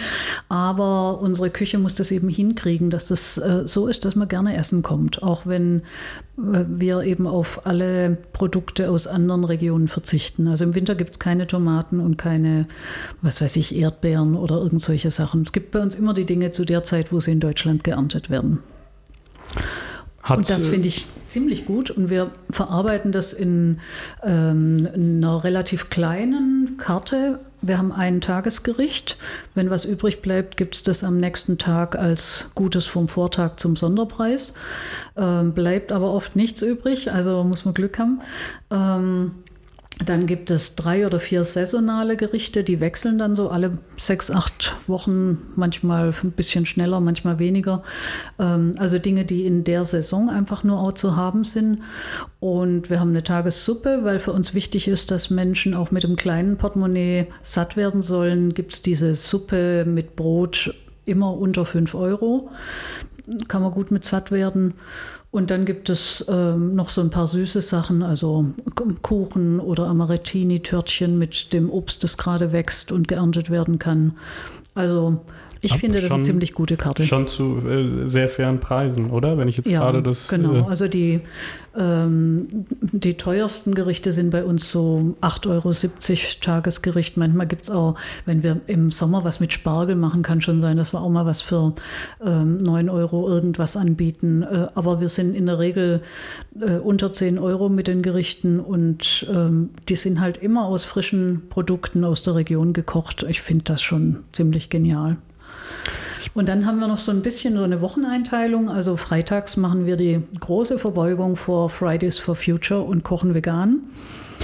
Aber 0.48 1.20
unsere 1.20 1.50
Küche 1.50 1.78
muss 1.78 1.94
das 1.94 2.10
eben 2.12 2.30
hinkriegen, 2.30 2.88
dass 2.88 3.08
das 3.08 3.36
äh, 3.36 3.62
so 3.66 3.86
ist, 3.86 4.06
dass 4.06 4.16
man 4.16 4.28
gerne 4.28 4.56
essen 4.56 4.82
kommt, 4.82 5.22
auch 5.22 5.46
wenn 5.46 5.82
äh, 6.38 6.64
wir 6.68 7.02
eben 7.02 7.26
auf 7.26 7.66
alle 7.66 8.16
Produkte 8.32 8.90
aus 8.90 9.06
anderen 9.06 9.44
Regionen 9.44 9.88
verzichten. 9.88 10.48
Also 10.48 10.64
im 10.64 10.74
Winter 10.74 10.94
gibt 10.94 11.10
es 11.10 11.18
keine 11.18 11.46
Tomaten 11.46 12.00
und 12.00 12.16
keine, 12.16 12.66
was 13.20 13.42
weiß 13.42 13.56
ich, 13.56 13.76
Erdbeeren 13.76 14.36
oder 14.36 14.56
irgend 14.56 14.80
solche 14.80 15.10
Sachen. 15.10 15.42
Es 15.42 15.52
gibt 15.52 15.72
bei 15.72 15.82
uns 15.82 15.94
immer 15.94 16.14
die 16.14 16.24
Dinge 16.24 16.50
zu 16.50 16.64
der 16.64 16.82
Zeit, 16.82 17.12
wo 17.12 17.20
sie 17.20 17.32
in 17.32 17.40
Deutschland 17.40 17.84
geerntet 17.84 18.30
werden. 18.30 18.60
Hat, 20.26 20.38
Und 20.38 20.50
das 20.50 20.64
äh, 20.64 20.68
finde 20.68 20.88
ich 20.88 21.06
ziemlich 21.28 21.66
gut. 21.66 21.90
Und 21.90 22.10
wir 22.10 22.32
verarbeiten 22.50 23.12
das 23.12 23.32
in, 23.32 23.78
ähm, 24.24 24.88
in 24.92 25.24
einer 25.24 25.44
relativ 25.44 25.88
kleinen 25.88 26.76
Karte. 26.78 27.38
Wir 27.62 27.78
haben 27.78 27.92
ein 27.92 28.20
Tagesgericht. 28.20 29.18
Wenn 29.54 29.70
was 29.70 29.84
übrig 29.84 30.22
bleibt, 30.22 30.56
gibt 30.56 30.74
es 30.74 30.82
das 30.82 31.04
am 31.04 31.18
nächsten 31.18 31.58
Tag 31.58 31.96
als 31.96 32.48
Gutes 32.56 32.86
vom 32.86 33.06
Vortag 33.06 33.56
zum 33.58 33.76
Sonderpreis. 33.76 34.54
Ähm, 35.16 35.52
bleibt 35.52 35.92
aber 35.92 36.12
oft 36.12 36.34
nichts 36.34 36.60
übrig, 36.60 37.12
also 37.12 37.44
muss 37.44 37.64
man 37.64 37.74
Glück 37.74 37.98
haben. 38.00 38.20
Ähm, 38.72 39.30
dann 40.04 40.26
gibt 40.26 40.50
es 40.50 40.76
drei 40.76 41.06
oder 41.06 41.18
vier 41.18 41.44
saisonale 41.44 42.16
Gerichte, 42.16 42.62
die 42.62 42.80
wechseln 42.80 43.16
dann 43.18 43.34
so 43.34 43.48
alle 43.48 43.78
sechs, 43.98 44.30
acht 44.30 44.74
Wochen, 44.86 45.38
manchmal 45.56 46.12
ein 46.22 46.32
bisschen 46.32 46.66
schneller, 46.66 47.00
manchmal 47.00 47.38
weniger. 47.38 47.82
Ähm, 48.38 48.74
Also 48.78 48.98
Dinge, 48.98 49.24
die 49.24 49.46
in 49.46 49.64
der 49.64 49.84
Saison 49.84 50.28
einfach 50.28 50.64
nur 50.64 50.80
auch 50.80 50.92
zu 50.92 51.16
haben 51.16 51.44
sind. 51.44 51.80
Und 52.40 52.90
wir 52.90 53.00
haben 53.00 53.10
eine 53.10 53.22
Tagessuppe, 53.22 54.00
weil 54.02 54.18
für 54.18 54.32
uns 54.32 54.52
wichtig 54.52 54.86
ist, 54.86 55.10
dass 55.10 55.30
Menschen 55.30 55.72
auch 55.72 55.90
mit 55.90 56.04
einem 56.04 56.16
kleinen 56.16 56.58
Portemonnaie 56.58 57.28
satt 57.42 57.76
werden 57.76 58.02
sollen. 58.02 58.52
Gibt 58.52 58.74
es 58.74 58.82
diese 58.82 59.14
Suppe 59.14 59.86
mit 59.86 60.14
Brot 60.14 60.74
immer 61.06 61.36
unter 61.36 61.64
5 61.64 61.94
Euro. 61.94 62.50
Kann 63.48 63.62
man 63.62 63.72
gut 63.72 63.90
mit 63.90 64.04
satt 64.04 64.30
werden. 64.30 64.74
Und 65.36 65.50
dann 65.50 65.66
gibt 65.66 65.90
es 65.90 66.24
ähm, 66.30 66.74
noch 66.74 66.88
so 66.88 67.02
ein 67.02 67.10
paar 67.10 67.26
süße 67.26 67.60
Sachen, 67.60 68.02
also 68.02 68.46
Kuchen 69.02 69.60
oder 69.60 69.86
Amarettini-Törtchen 69.86 71.18
mit 71.18 71.52
dem 71.52 71.68
Obst, 71.68 72.02
das 72.04 72.16
gerade 72.16 72.52
wächst 72.52 72.90
und 72.90 73.06
geerntet 73.06 73.50
werden 73.50 73.78
kann. 73.78 74.16
Also 74.74 75.20
ich 75.60 75.72
Aber 75.72 75.80
finde 75.80 76.00
das 76.00 76.10
eine 76.10 76.22
ziemlich 76.22 76.54
gute 76.54 76.78
Karte. 76.78 77.04
schon 77.04 77.28
zu 77.28 77.58
äh, 77.68 78.06
sehr 78.08 78.30
fairen 78.30 78.60
Preisen, 78.60 79.10
oder? 79.10 79.36
Wenn 79.36 79.48
ich 79.48 79.58
jetzt 79.58 79.68
Ja, 79.68 79.80
gerade 79.80 80.02
das. 80.02 80.28
genau. 80.28 80.54
Äh, 80.54 80.64
Also 80.70 80.88
die, 80.88 81.20
die 81.78 83.14
teuersten 83.14 83.74
Gerichte 83.74 84.12
sind 84.12 84.30
bei 84.30 84.44
uns 84.44 84.70
so 84.70 85.14
8,70 85.20 85.48
Euro 85.50 86.40
Tagesgericht. 86.40 87.16
Manchmal 87.16 87.46
gibt 87.46 87.64
es 87.64 87.70
auch, 87.70 87.96
wenn 88.24 88.42
wir 88.42 88.60
im 88.66 88.90
Sommer 88.90 89.24
was 89.24 89.40
mit 89.40 89.52
Spargel 89.52 89.94
machen, 89.94 90.22
kann 90.22 90.40
schon 90.40 90.60
sein, 90.60 90.76
dass 90.76 90.94
wir 90.94 91.00
auch 91.00 91.10
mal 91.10 91.26
was 91.26 91.42
für 91.42 91.74
ähm, 92.24 92.58
9 92.58 92.88
Euro 92.88 93.28
irgendwas 93.28 93.76
anbieten. 93.76 94.42
Äh, 94.42 94.68
aber 94.74 95.00
wir 95.00 95.08
sind 95.08 95.34
in 95.34 95.46
der 95.46 95.58
Regel 95.58 96.00
äh, 96.60 96.78
unter 96.78 97.12
10 97.12 97.38
Euro 97.38 97.68
mit 97.68 97.88
den 97.88 98.02
Gerichten 98.02 98.58
und 98.60 99.26
ähm, 99.30 99.70
die 99.88 99.96
sind 99.96 100.20
halt 100.20 100.38
immer 100.38 100.66
aus 100.66 100.84
frischen 100.84 101.42
Produkten 101.50 102.04
aus 102.04 102.22
der 102.22 102.36
Region 102.36 102.72
gekocht. 102.72 103.26
Ich 103.28 103.42
finde 103.42 103.64
das 103.64 103.82
schon 103.82 104.20
ziemlich 104.32 104.70
genial. 104.70 105.18
Und 106.34 106.48
dann 106.48 106.66
haben 106.66 106.78
wir 106.78 106.88
noch 106.88 106.98
so 106.98 107.10
ein 107.10 107.22
bisschen 107.22 107.56
so 107.56 107.62
eine 107.62 107.80
Wocheneinteilung. 107.80 108.68
Also 108.68 108.96
freitags 108.96 109.56
machen 109.56 109.86
wir 109.86 109.96
die 109.96 110.22
große 110.40 110.78
Verbeugung 110.78 111.36
vor 111.36 111.70
Fridays 111.70 112.18
for 112.18 112.34
Future 112.34 112.82
und 112.82 113.04
kochen 113.04 113.34
vegan. 113.34 113.80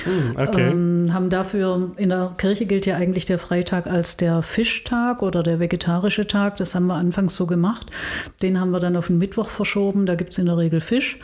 Hm, 0.04 0.36
okay. 0.36 0.70
Ähm, 0.70 1.06
haben 1.12 1.30
dafür, 1.30 1.92
in 1.96 2.08
der 2.08 2.34
Kirche 2.36 2.66
gilt 2.66 2.86
ja 2.86 2.96
eigentlich 2.96 3.24
der 3.24 3.38
Freitag 3.38 3.86
als 3.86 4.16
der 4.16 4.42
Fischtag 4.42 5.22
oder 5.22 5.42
der 5.42 5.60
vegetarische 5.60 6.26
Tag. 6.26 6.56
Das 6.56 6.74
haben 6.74 6.86
wir 6.86 6.94
anfangs 6.94 7.36
so 7.36 7.46
gemacht. 7.46 7.90
Den 8.42 8.60
haben 8.60 8.70
wir 8.70 8.80
dann 8.80 8.96
auf 8.96 9.06
den 9.06 9.18
Mittwoch 9.18 9.48
verschoben. 9.48 10.06
Da 10.06 10.14
gibt 10.14 10.32
es 10.32 10.38
in 10.38 10.46
der 10.46 10.56
Regel 10.56 10.80
Fisch. 10.80 11.18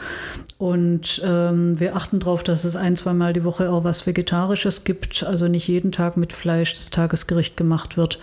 Und 0.58 1.22
ähm, 1.24 1.78
wir 1.78 1.96
achten 1.96 2.20
darauf, 2.20 2.42
dass 2.42 2.64
es 2.64 2.76
ein, 2.76 2.96
zweimal 2.96 3.32
die 3.32 3.44
Woche 3.44 3.70
auch 3.70 3.84
was 3.84 4.06
Vegetarisches 4.06 4.84
gibt. 4.84 5.24
Also 5.24 5.48
nicht 5.48 5.68
jeden 5.68 5.92
Tag 5.92 6.16
mit 6.16 6.32
Fleisch 6.32 6.74
das 6.74 6.90
Tagesgericht 6.90 7.56
gemacht 7.56 7.96
wird. 7.96 8.18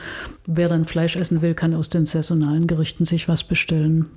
Wer 0.45 0.67
dann 0.67 0.85
Fleisch 0.85 1.15
essen 1.15 1.41
will, 1.41 1.53
kann 1.53 1.73
aus 1.73 1.89
den 1.89 2.05
saisonalen 2.05 2.67
Gerichten 2.67 3.05
sich 3.05 3.27
was 3.27 3.43
bestellen. 3.43 4.07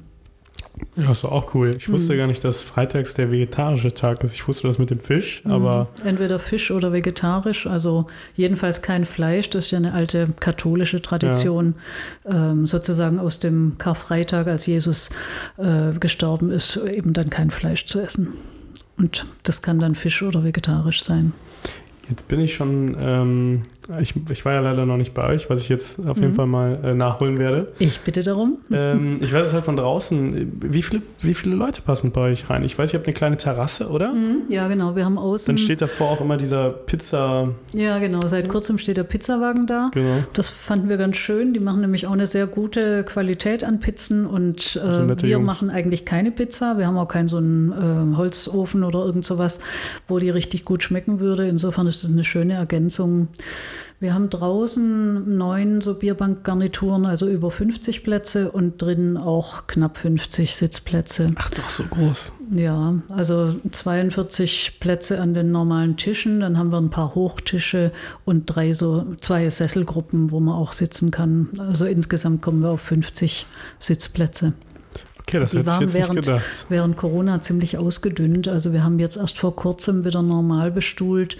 Ja, 0.97 1.12
ist 1.12 1.25
auch 1.25 1.54
cool. 1.54 1.75
Ich 1.76 1.88
wusste 1.90 2.12
hm. 2.12 2.18
gar 2.18 2.26
nicht, 2.26 2.44
dass 2.44 2.62
freitags 2.62 3.14
der 3.14 3.30
vegetarische 3.30 3.92
Tag 3.92 4.23
ist. 4.25 4.35
Ich 4.35 4.47
wusste 4.49 4.66
das 4.68 4.78
mit 4.78 4.90
dem 4.90 5.00
Fisch, 5.00 5.42
aber 5.44 5.88
Mhm. 6.02 6.08
Entweder 6.08 6.38
Fisch 6.38 6.70
oder 6.70 6.92
vegetarisch, 6.92 7.66
also 7.66 8.06
jedenfalls 8.37 8.82
kein 8.82 9.04
Fleisch. 9.04 9.50
Das 9.50 9.66
ist 9.66 9.70
ja 9.70 9.78
eine 9.78 9.94
alte 9.94 10.28
katholische 10.40 11.02
Tradition, 11.02 11.75
ähm, 12.26 12.66
sozusagen 12.66 13.18
aus 13.18 13.38
dem 13.38 13.76
Karfreitag, 13.78 14.47
als 14.47 14.66
Jesus 14.66 15.11
äh, 15.56 15.92
gestorben 15.99 16.50
ist, 16.50 16.76
eben 16.76 17.12
dann 17.12 17.30
kein 17.30 17.50
Fleisch 17.50 17.87
zu 17.87 18.00
essen. 18.00 18.35
Und 18.97 19.26
das 19.44 19.62
kann 19.62 19.78
dann 19.78 19.94
Fisch 19.94 20.23
oder 20.23 20.44
vegetarisch 20.44 21.02
sein. 21.02 21.32
jetzt 22.08 22.26
bin 22.28 22.40
ich 22.40 22.54
schon. 22.54 22.97
Ähm, 22.99 23.62
ich, 24.00 24.14
ich 24.30 24.45
war 24.45 24.52
ja 24.54 24.61
leider 24.61 24.85
noch 24.87 24.97
nicht 24.97 25.14
bei 25.14 25.26
euch, 25.28 25.49
was 25.49 25.61
ich 25.62 25.68
jetzt 25.68 25.99
auf 26.07 26.18
jeden 26.18 26.33
Mhm. 26.33 26.35
Fall 26.35 26.47
mal 26.47 26.78
äh, 26.85 26.95
nachholen 26.95 27.38
werde. 27.38 27.73
Ich 27.78 28.00
bitte 28.00 28.23
darum. 28.23 28.59
ähm, 28.71 29.18
ich 29.23 29.33
weiß 29.33 29.47
es 29.47 29.52
halt 29.54 29.64
von 29.64 29.76
draußen. 29.76 30.52
Wie 30.61 30.83
viele, 30.83 31.02
wie 31.21 31.35
viele 31.35 31.54
Leute 31.57 31.80
passen 31.83 32.11
bei 32.12 32.21
euch 32.23 32.49
rein? 32.50 32.64
Ich 32.64 32.78
weiß, 32.78 32.92
ihr 32.92 32.99
habt 32.99 33.07
eine 33.07 33.14
kleine 33.14 33.37
Terrasse, 33.37 33.88
oder? 33.88 34.12
Mhm, 34.12 34.42
Ja, 34.50 34.68
genau. 34.68 34.95
Wir 34.97 35.04
haben 35.04 35.16
außen. 35.18 35.47
Dann 35.47 35.59
steht 35.59 35.80
davor 35.80 36.11
auch 36.11 36.21
immer 36.21 36.37
dieser 36.37 36.71
Pizza. 36.71 37.49
ja, 37.73 37.99
genau. 37.99 38.21
Seit 38.26 38.49
kurzem 38.49 38.78
steht 38.78 38.97
der 38.99 39.04
Pizzawagen 39.04 39.66
da. 39.66 39.90
Genau. 39.95 40.25
Das 40.35 40.49
fanden 40.50 40.88
wir 40.88 40.97
ganz 40.99 41.16
schön. 41.16 41.54
Die 41.54 41.61
machen 41.61 41.80
nämlich 41.80 42.07
auch 42.07 42.12
eine 42.12 42.26
sehr 42.26 42.47
gute 42.47 43.04
Qualität 43.04 43.64
an 43.64 43.80
Pizzen 43.80 44.26
und 44.26 44.78
Also 44.85 45.02
äh, 45.02 45.07
nette 45.07 45.23
wir 45.23 45.30
Jungs. 45.30 45.47
machen 45.47 45.71
eigentlich 45.71 46.04
keine 46.04 46.30
Pizza. 46.30 46.78
Wir 46.78 46.87
haben 46.87 46.99
auch 46.99 47.09
keinen 47.09 47.28
so 47.28 47.38
einen 47.38 47.73
äh, 48.12 48.16
Holzofen 48.16 48.85
oder 48.85 49.04
irgend 49.04 49.25
sowas, 49.25 49.59
wo 50.09 50.18
die 50.18 50.30
richtig 50.30 50.64
gut 50.64 50.83
schmecken 50.83 51.21
würde. 51.21 51.49
Insofern 51.49 51.87
ist 51.87 52.02
das 52.04 52.11
eine 52.11 52.25
schöne 52.25 52.54
Ergänzung. 52.54 53.28
Wir 54.00 54.14
haben 54.14 54.30
draußen 54.30 55.37
neun 55.37 55.80
so 55.80 55.94
Bierbankgarnituren, 55.94 57.06
also 57.06 57.28
über 57.28 57.50
50 57.50 58.04
Plätze 58.04 58.50
und 58.50 58.80
drinnen 58.80 59.16
auch 59.16 59.66
knapp 59.66 59.97
50 59.97 60.56
Sitzplätze. 60.56 61.32
Ach 61.37 61.50
doch, 61.50 61.70
so 61.70 61.85
groß. 61.85 62.32
Ja, 62.50 62.94
also 63.08 63.54
42 63.70 64.78
Plätze 64.80 65.20
an 65.20 65.35
den 65.35 65.50
normalen 65.50 65.97
Tischen, 65.97 66.40
dann 66.40 66.56
haben 66.56 66.73
wir 66.73 66.78
ein 66.78 66.90
paar 66.90 67.14
Hochtische 67.14 67.92
und 68.25 68.47
drei 68.47 68.73
so 68.73 69.14
zwei 69.20 69.49
Sesselgruppen, 69.50 70.30
wo 70.30 70.40
man 70.40 70.54
auch 70.54 70.73
sitzen 70.73 71.11
kann. 71.11 71.49
Also 71.58 71.85
insgesamt 71.85 72.42
kommen 72.42 72.62
wir 72.62 72.70
auf 72.70 72.80
50 72.80 73.47
Sitzplätze. 73.80 74.54
Okay, 75.28 75.40
das 75.40 75.50
Die 75.50 75.58
hätte 75.58 75.61
ich 75.61 75.66
waren 75.66 75.80
jetzt 75.82 75.94
nicht 75.94 76.08
während, 76.08 76.25
gedacht. 76.25 76.66
während 76.70 76.97
Corona 76.97 77.40
ziemlich 77.42 77.76
ausgedünnt. 77.76 78.49
Also 78.49 78.73
wir 78.73 78.82
haben 78.82 78.99
jetzt 78.99 79.16
erst 79.18 79.38
vor 79.38 79.54
kurzem 79.54 80.04
wieder 80.06 80.23
normal 80.23 80.70
bestuhlt 80.70 81.37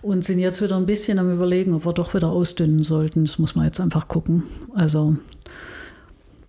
und 0.00 0.24
sind 0.24 0.38
jetzt 0.38 0.62
wieder 0.62 0.76
ein 0.76 0.86
bisschen 0.86 1.18
am 1.18 1.32
überlegen, 1.32 1.74
ob 1.74 1.84
wir 1.84 1.92
doch 1.92 2.14
wieder 2.14 2.28
ausdünnen 2.28 2.84
sollten. 2.84 3.24
Das 3.24 3.38
muss 3.40 3.56
man 3.56 3.64
jetzt 3.66 3.80
einfach 3.80 4.06
gucken. 4.06 4.44
Also 4.74 5.16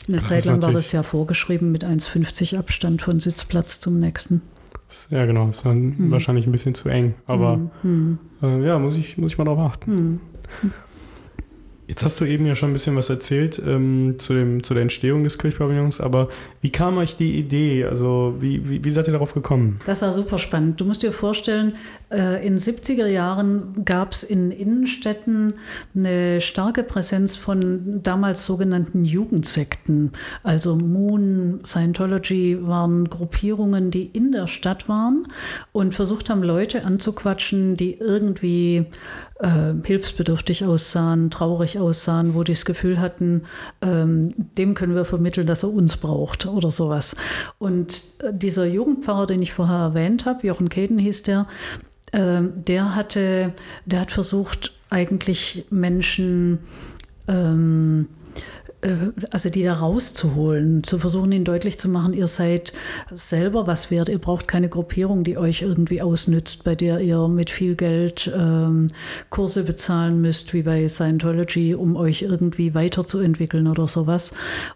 eine 0.08 0.22
Zeit 0.24 0.46
lang 0.46 0.62
war 0.62 0.72
das 0.72 0.92
ja 0.92 1.02
vorgeschrieben 1.02 1.72
mit 1.72 1.84
1,50 1.84 2.58
Abstand 2.58 3.02
von 3.02 3.20
Sitzplatz 3.20 3.80
zum 3.80 4.00
nächsten. 4.00 4.42
Ja, 5.10 5.26
genau. 5.26 5.50
Ist 5.50 5.66
dann 5.66 5.96
Hm. 5.98 6.12
wahrscheinlich 6.12 6.46
ein 6.46 6.52
bisschen 6.52 6.76
zu 6.76 6.90
eng. 6.90 7.16
Aber 7.26 7.60
Hm, 7.82 8.20
äh, 8.44 8.64
ja, 8.66 8.78
muss 8.80 8.96
ich, 8.96 9.18
muss 9.18 9.32
ich 9.32 9.38
mal 9.40 9.44
drauf 9.46 9.60
achten. 9.60 9.92
hm. 10.62 10.72
Jetzt 11.90 12.04
hast 12.04 12.20
du 12.20 12.26
eben 12.26 12.46
ja 12.46 12.54
schon 12.54 12.72
ein 12.72 12.74
bisschen 12.74 12.98
was 12.98 13.10
erzählt 13.10 13.62
ähm, 13.66 14.16
zu, 14.18 14.34
dem, 14.34 14.62
zu 14.62 14.74
der 14.74 14.84
Entstehung 14.84 15.24
des 15.24 15.38
Kirchpavillons, 15.38 16.02
aber 16.02 16.28
wie 16.68 16.72
kam 16.72 16.98
euch 16.98 17.16
die 17.16 17.40
Idee? 17.40 17.86
Also 17.86 18.36
wie, 18.40 18.68
wie, 18.68 18.84
wie 18.84 18.90
seid 18.90 19.08
ihr 19.08 19.14
darauf 19.14 19.34
gekommen? 19.34 19.80
Das 19.86 20.02
war 20.02 20.12
super 20.12 20.38
spannend. 20.38 20.82
Du 20.82 20.84
musst 20.84 21.02
dir 21.02 21.14
vorstellen, 21.14 21.76
äh, 22.12 22.46
in 22.46 22.58
70er 22.58 23.08
Jahren 23.08 23.86
gab 23.86 24.12
es 24.12 24.22
in 24.22 24.52
Innenstädten 24.52 25.54
eine 25.96 26.42
starke 26.42 26.84
Präsenz 26.84 27.38
von 27.38 28.02
damals 28.04 28.46
sogenannten 28.46 29.06
Jugendsekten. 29.06 30.12
Also 30.44 30.76
Moon, 30.76 31.62
Scientology 31.66 32.58
waren 32.60 33.10
Gruppierungen, 33.10 33.90
die 33.90 34.04
in 34.04 34.34
der 34.34 34.48
Stadt 34.48 34.90
waren 34.90 35.28
und 35.72 35.96
versucht 35.96 36.30
haben, 36.30 36.44
Leute 36.44 36.84
anzuquatschen, 36.84 37.78
die 37.78 37.94
irgendwie 37.94 38.88
äh, 39.40 39.74
hilfsbedürftig 39.84 40.66
aussahen, 40.66 41.30
traurig 41.30 41.80
aussahen, 41.80 42.34
wo 42.34 42.44
die 42.44 42.54
das 42.54 42.66
Gefühl 42.66 43.00
hatten, 43.00 43.44
ähm, 43.82 44.34
dem 44.58 44.74
können 44.74 44.96
wir 44.96 45.06
vermitteln, 45.06 45.48
dass 45.48 45.64
er 45.64 45.70
uns 45.70 45.98
braucht 45.98 46.46
oder 46.58 46.72
sowas. 46.72 47.16
Und 47.60 48.04
äh, 48.20 48.34
dieser 48.34 48.66
Jugendpfarrer, 48.66 49.28
den 49.28 49.42
ich 49.42 49.54
vorher 49.54 49.78
erwähnt 49.78 50.26
habe, 50.26 50.46
Jochen 50.46 50.70
Keden 50.70 50.98
hieß 50.98 51.24
der, 51.24 51.48
ähm, 52.14 52.54
der 52.56 52.96
hatte, 52.96 53.54
der 53.86 54.02
hat 54.02 54.12
versucht, 54.12 54.74
eigentlich 54.90 55.66
Menschen 55.70 56.60
ähm, 57.28 58.08
äh, 58.08 58.27
also 59.32 59.50
die 59.50 59.64
da 59.64 59.74
rauszuholen, 59.74 60.84
zu 60.84 61.00
versuchen, 61.00 61.32
ihnen 61.32 61.46
deutlich 61.46 61.80
zu 61.80 61.90
machen, 61.90 62.14
ihr 62.14 62.28
seid 62.28 62.74
selber 63.12 63.66
was 63.66 63.90
wert, 63.90 64.08
ihr 64.08 64.20
braucht 64.20 64.48
keine 64.48 64.70
Gruppierung, 64.70 65.24
die 65.24 65.38
euch 65.38 65.64
irgendwie 65.64 66.02
ausnützt, 66.02 66.64
bei 66.64 66.76
der 66.76 67.00
ihr 67.00 67.28
mit 67.28 67.50
viel 67.50 67.76
Geld 67.76 68.32
ähm, 68.38 68.88
Kurse 69.32 69.64
bezahlen 69.64 70.22
müsst, 70.22 70.54
wie 70.54 70.62
bei 70.62 70.88
Scientology, 70.88 71.74
um 71.74 71.96
euch 71.96 72.22
irgendwie 72.22 72.76
weiterzuentwickeln 72.76 73.68
oder 73.68 73.88
sowas. 73.88 74.34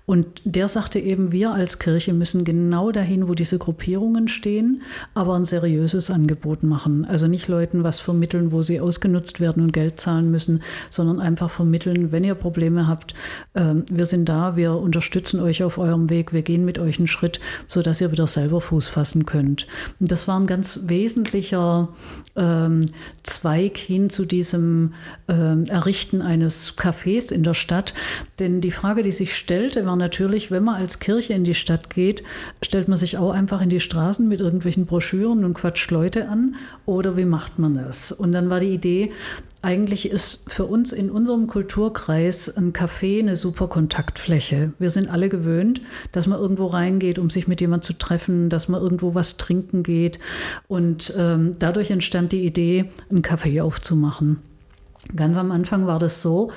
Und 0.07 0.41
der 0.45 0.67
sagte 0.67 0.97
eben, 0.97 1.31
wir 1.31 1.53
als 1.53 1.77
Kirche 1.77 2.13
müssen 2.13 2.43
genau 2.43 2.91
dahin, 2.91 3.27
wo 3.27 3.35
diese 3.35 3.59
Gruppierungen 3.59 4.27
stehen, 4.27 4.81
aber 5.13 5.35
ein 5.35 5.45
seriöses 5.45 6.09
Angebot 6.09 6.63
machen. 6.63 7.05
Also 7.05 7.27
nicht 7.27 7.47
Leuten 7.47 7.83
was 7.83 7.99
vermitteln, 7.99 8.51
wo 8.51 8.63
sie 8.63 8.81
ausgenutzt 8.81 9.39
werden 9.39 9.61
und 9.61 9.73
Geld 9.73 9.99
zahlen 9.99 10.31
müssen, 10.31 10.63
sondern 10.89 11.19
einfach 11.19 11.51
vermitteln, 11.51 12.11
wenn 12.11 12.23
ihr 12.23 12.33
Probleme 12.33 12.87
habt, 12.87 13.13
ähm, 13.53 13.85
wir 13.97 14.05
sind 14.05 14.29
da, 14.29 14.55
wir 14.55 14.73
unterstützen 14.73 15.39
euch 15.39 15.63
auf 15.63 15.77
eurem 15.77 16.09
Weg, 16.09 16.33
wir 16.33 16.41
gehen 16.41 16.65
mit 16.65 16.79
euch 16.79 16.97
einen 16.97 17.07
Schritt, 17.07 17.39
sodass 17.67 18.01
ihr 18.01 18.11
wieder 18.11 18.27
selber 18.27 18.61
Fuß 18.61 18.87
fassen 18.87 19.25
könnt. 19.25 19.67
Und 19.99 20.11
das 20.11 20.27
war 20.27 20.39
ein 20.39 20.47
ganz 20.47 20.81
wesentlicher 20.85 21.89
ähm, 22.35 22.87
Zweig 23.23 23.77
hin 23.77 24.09
zu 24.09 24.25
diesem 24.25 24.93
ähm, 25.27 25.65
Errichten 25.65 26.21
eines 26.21 26.77
Cafés 26.77 27.31
in 27.31 27.43
der 27.43 27.53
Stadt. 27.53 27.93
Denn 28.39 28.61
die 28.61 28.71
Frage, 28.71 29.03
die 29.03 29.11
sich 29.11 29.35
stellte, 29.35 29.85
war 29.85 29.95
natürlich, 29.95 30.51
wenn 30.51 30.63
man 30.63 30.75
als 30.75 30.99
Kirche 30.99 31.33
in 31.33 31.43
die 31.43 31.53
Stadt 31.53 31.89
geht, 31.89 32.23
stellt 32.61 32.87
man 32.87 32.97
sich 32.97 33.17
auch 33.17 33.31
einfach 33.31 33.61
in 33.61 33.69
die 33.69 33.79
Straßen 33.79 34.27
mit 34.27 34.39
irgendwelchen 34.39 34.85
Broschüren 34.85 35.43
und 35.43 35.53
quatscht 35.53 35.91
Leute 35.91 36.29
an 36.29 36.55
oder 36.85 37.17
wie 37.17 37.25
macht 37.25 37.59
man 37.59 37.75
das? 37.75 38.11
Und 38.11 38.31
dann 38.31 38.49
war 38.49 38.59
die 38.59 38.73
Idee, 38.73 39.11
eigentlich 39.61 40.09
ist 40.09 40.43
für 40.47 40.65
uns 40.65 40.91
in 40.91 41.11
unserem 41.11 41.45
Kulturkreis 41.45 42.55
ein 42.57 42.73
Café 42.73 43.19
eine 43.19 43.35
super 43.35 43.67
Kontaktfläche. 43.67 44.73
Wir 44.79 44.89
sind 44.89 45.09
alle 45.09 45.29
gewöhnt, 45.29 45.81
dass 46.11 46.25
man 46.25 46.39
irgendwo 46.39 46.65
reingeht, 46.65 47.19
um 47.19 47.29
sich 47.29 47.47
mit 47.47 47.61
jemandem 47.61 47.85
zu 47.85 47.93
treffen, 47.93 48.49
dass 48.49 48.67
man 48.67 48.81
irgendwo 48.81 49.13
was 49.13 49.37
trinken 49.37 49.83
geht. 49.83 50.19
Und 50.67 51.13
ähm, 51.15 51.55
dadurch 51.59 51.91
entstand 51.91 52.31
die 52.31 52.45
Idee, 52.45 52.89
ein 53.11 53.21
Café 53.21 53.61
aufzumachen. 53.61 54.39
Ganz 55.15 55.37
am 55.37 55.51
Anfang 55.51 55.85
war 55.85 55.99
das 55.99 56.21
so, 56.21 56.51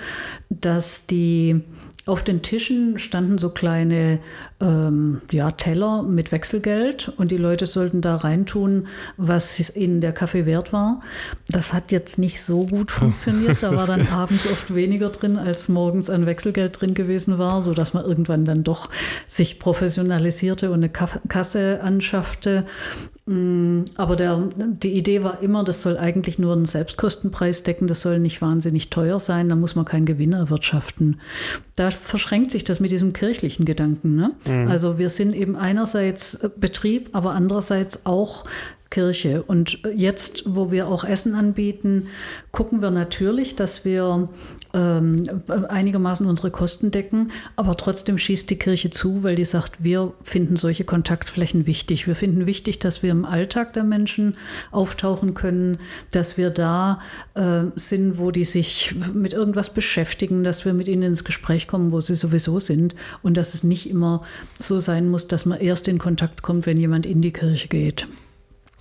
dass 0.48 1.06
die 1.06 1.62
auf 2.06 2.22
den 2.22 2.42
Tischen 2.42 2.98
standen 2.98 3.38
so 3.38 3.48
kleine 3.48 4.18
ähm, 4.60 5.22
ja, 5.30 5.50
Teller 5.52 6.02
mit 6.02 6.32
Wechselgeld 6.32 7.10
und 7.16 7.30
die 7.30 7.38
Leute 7.38 7.66
sollten 7.66 8.02
da 8.02 8.16
reintun, 8.16 8.88
was 9.16 9.74
ihnen 9.74 10.02
der 10.02 10.12
Kaffee 10.12 10.44
wert 10.44 10.72
war. 10.72 11.00
Das 11.48 11.72
hat 11.72 11.92
jetzt 11.92 12.18
nicht 12.18 12.42
so 12.42 12.66
gut 12.66 12.90
funktioniert. 12.90 13.62
Da 13.62 13.74
war 13.74 13.86
dann 13.88 14.06
abends 14.08 14.46
oft 14.46 14.74
weniger 14.74 15.08
drin, 15.08 15.38
als 15.38 15.70
morgens 15.70 16.10
an 16.10 16.26
Wechselgeld 16.26 16.78
drin 16.78 16.92
gewesen 16.92 17.38
war, 17.38 17.62
sodass 17.62 17.94
man 17.94 18.04
irgendwann 18.04 18.44
dann 18.44 18.64
doch 18.64 18.90
sich 19.26 19.58
professionalisierte 19.58 20.70
und 20.70 20.84
eine 20.84 20.90
Kasse 20.90 21.80
anschaffte. 21.82 22.66
Mm, 23.26 23.84
Aber 23.96 24.16
der, 24.16 24.50
die 24.56 24.92
Idee 24.92 25.22
war 25.22 25.40
immer, 25.40 25.64
das 25.64 25.80
soll 25.82 25.96
eigentlich 25.96 26.38
nur 26.38 26.52
einen 26.52 26.66
Selbstkostenpreis 26.66 27.62
decken, 27.62 27.86
das 27.86 28.02
soll 28.02 28.18
nicht 28.18 28.42
wahnsinnig 28.42 28.90
teuer 28.90 29.18
sein, 29.18 29.48
da 29.48 29.56
muss 29.56 29.76
man 29.76 29.86
keinen 29.86 30.04
Gewinn 30.04 30.34
erwirtschaften. 30.34 31.20
Da 31.76 31.90
verschränkt 31.90 32.50
sich 32.50 32.64
das 32.64 32.80
mit 32.80 32.90
diesem 32.90 33.14
kirchlichen 33.14 33.64
Gedanken. 33.64 34.14
Ne? 34.14 34.32
Also 34.68 34.98
wir 34.98 35.08
sind 35.08 35.34
eben 35.34 35.56
einerseits 35.56 36.38
Betrieb, 36.56 37.10
aber 37.12 37.32
andererseits 37.32 38.04
auch 38.04 38.44
Kirche. 38.90 39.42
Und 39.42 39.80
jetzt, 39.94 40.44
wo 40.46 40.70
wir 40.70 40.86
auch 40.86 41.04
Essen 41.04 41.34
anbieten, 41.34 42.08
gucken 42.52 42.80
wir 42.80 42.90
natürlich, 42.90 43.56
dass 43.56 43.84
wir 43.84 44.28
ähm, 44.74 45.42
einigermaßen 45.68 46.26
unsere 46.26 46.50
Kosten 46.50 46.90
decken, 46.90 47.30
aber 47.56 47.76
trotzdem 47.76 48.18
schießt 48.18 48.50
die 48.50 48.58
Kirche 48.58 48.90
zu, 48.90 49.22
weil 49.22 49.36
die 49.36 49.44
sagt, 49.44 49.84
wir 49.84 50.12
finden 50.22 50.56
solche 50.56 50.84
Kontaktflächen 50.84 51.66
wichtig. 51.66 52.06
Wir 52.06 52.16
finden 52.16 52.46
wichtig, 52.46 52.80
dass 52.80 53.02
wir 53.02 53.12
im 53.12 53.24
Alltag 53.24 53.72
der 53.72 53.84
Menschen 53.84 54.36
auftauchen 54.72 55.34
können, 55.34 55.78
dass 56.10 56.36
wir 56.36 56.50
da 56.50 57.00
äh, 57.34 57.64
sind, 57.76 58.18
wo 58.18 58.32
die 58.32 58.44
sich 58.44 58.94
mit 59.14 59.32
irgendwas 59.32 59.72
beschäftigen, 59.72 60.42
dass 60.42 60.64
wir 60.64 60.74
mit 60.74 60.88
ihnen 60.88 61.04
ins 61.04 61.24
Gespräch 61.24 61.68
kommen, 61.68 61.92
wo 61.92 62.00
sie 62.00 62.16
sowieso 62.16 62.58
sind 62.58 62.96
und 63.22 63.36
dass 63.36 63.54
es 63.54 63.62
nicht 63.62 63.88
immer 63.88 64.22
so 64.58 64.80
sein 64.80 65.08
muss, 65.08 65.28
dass 65.28 65.46
man 65.46 65.60
erst 65.60 65.86
in 65.86 65.98
Kontakt 65.98 66.42
kommt, 66.42 66.66
wenn 66.66 66.78
jemand 66.78 67.06
in 67.06 67.22
die 67.22 67.32
Kirche 67.32 67.68
geht. 67.68 68.08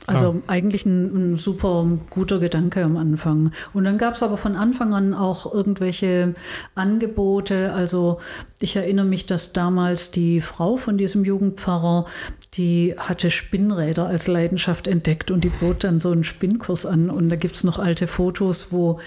Also 0.05 0.41
eigentlich 0.47 0.85
ein, 0.85 1.33
ein 1.33 1.37
super 1.37 1.87
guter 2.09 2.39
Gedanke 2.39 2.83
am 2.83 2.97
Anfang. 2.97 3.51
Und 3.73 3.85
dann 3.85 3.97
gab 3.97 4.15
es 4.15 4.23
aber 4.23 4.37
von 4.37 4.55
Anfang 4.55 4.93
an 4.93 5.13
auch 5.13 5.53
irgendwelche 5.53 6.35
Angebote. 6.75 7.71
Also 7.71 8.19
ich 8.59 8.75
erinnere 8.75 9.05
mich, 9.05 9.25
dass 9.25 9.53
damals 9.53 10.11
die 10.11 10.41
Frau 10.41 10.75
von 10.75 10.97
diesem 10.97 11.23
Jugendpfarrer, 11.23 12.05
die 12.53 12.93
hatte 12.97 13.31
Spinnräder 13.31 14.05
als 14.05 14.27
Leidenschaft 14.27 14.87
entdeckt 14.87 15.31
und 15.31 15.43
die 15.43 15.49
bot 15.49 15.83
dann 15.83 15.99
so 15.99 16.11
einen 16.11 16.23
Spinnkurs 16.23 16.85
an. 16.85 17.09
Und 17.09 17.29
da 17.29 17.35
gibt 17.35 17.55
es 17.55 17.63
noch 17.63 17.79
alte 17.79 18.05
Fotos, 18.05 18.67
wo 18.71 18.99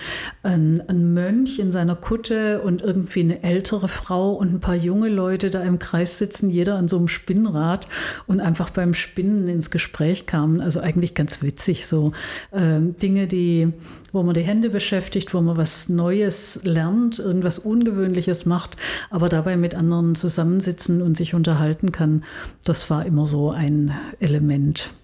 ein, 0.43 0.83
ein 0.89 1.15
Mönch 1.15 1.61
in 1.61 1.71
seiner 1.71 1.95
Kutte 1.95 2.61
und 2.63 2.83
irgendwie 2.83 3.21
eine 3.21 3.43
ältere 3.45 3.87
Frau 3.87 4.33
und 4.33 4.53
ein 4.53 4.61
paar 4.61 4.75
junge 4.75 5.09
Leute 5.09 5.51
da 5.51 5.63
im 5.63 5.79
Kreis 5.79 6.19
sitzen, 6.19 6.51
jeder 6.51 6.77
an 6.77 6.89
so 6.89 6.97
einem 6.97 7.09
Spinnrad 7.09 7.87
und 8.27 8.41
einfach 8.41 8.71
beim 8.71 8.95
Spinnen 8.95 9.47
ins 9.49 9.71
Gespräch 9.71 10.27
kamen. 10.27 10.61
Also 10.61 10.81
eigentlich 10.81 11.15
ganz 11.15 11.43
witzig, 11.43 11.87
so 11.87 12.13
ähm, 12.53 12.99
Dinge, 12.99 13.29
die, 13.29 13.73
wo 14.17 14.23
man 14.23 14.35
die 14.35 14.43
Hände 14.43 14.71
beschäftigt, 14.71 15.35
wo 15.35 15.41
man 15.41 15.57
was 15.57 15.89
Neues 15.89 16.61
lernt, 16.65 17.19
irgendwas 17.19 17.59
Ungewöhnliches 17.59 18.47
macht, 18.47 18.77
aber 19.11 19.29
dabei 19.29 19.57
mit 19.57 19.75
anderen 19.75 20.15
zusammensitzen 20.15 21.03
und 21.03 21.17
sich 21.17 21.35
unterhalten 21.35 21.93
kann. 21.93 22.25
Das 22.65 22.89
war 22.89 23.05
immer 23.05 23.27
so 23.27 23.51
ein 23.51 23.93
Element. 24.19 24.95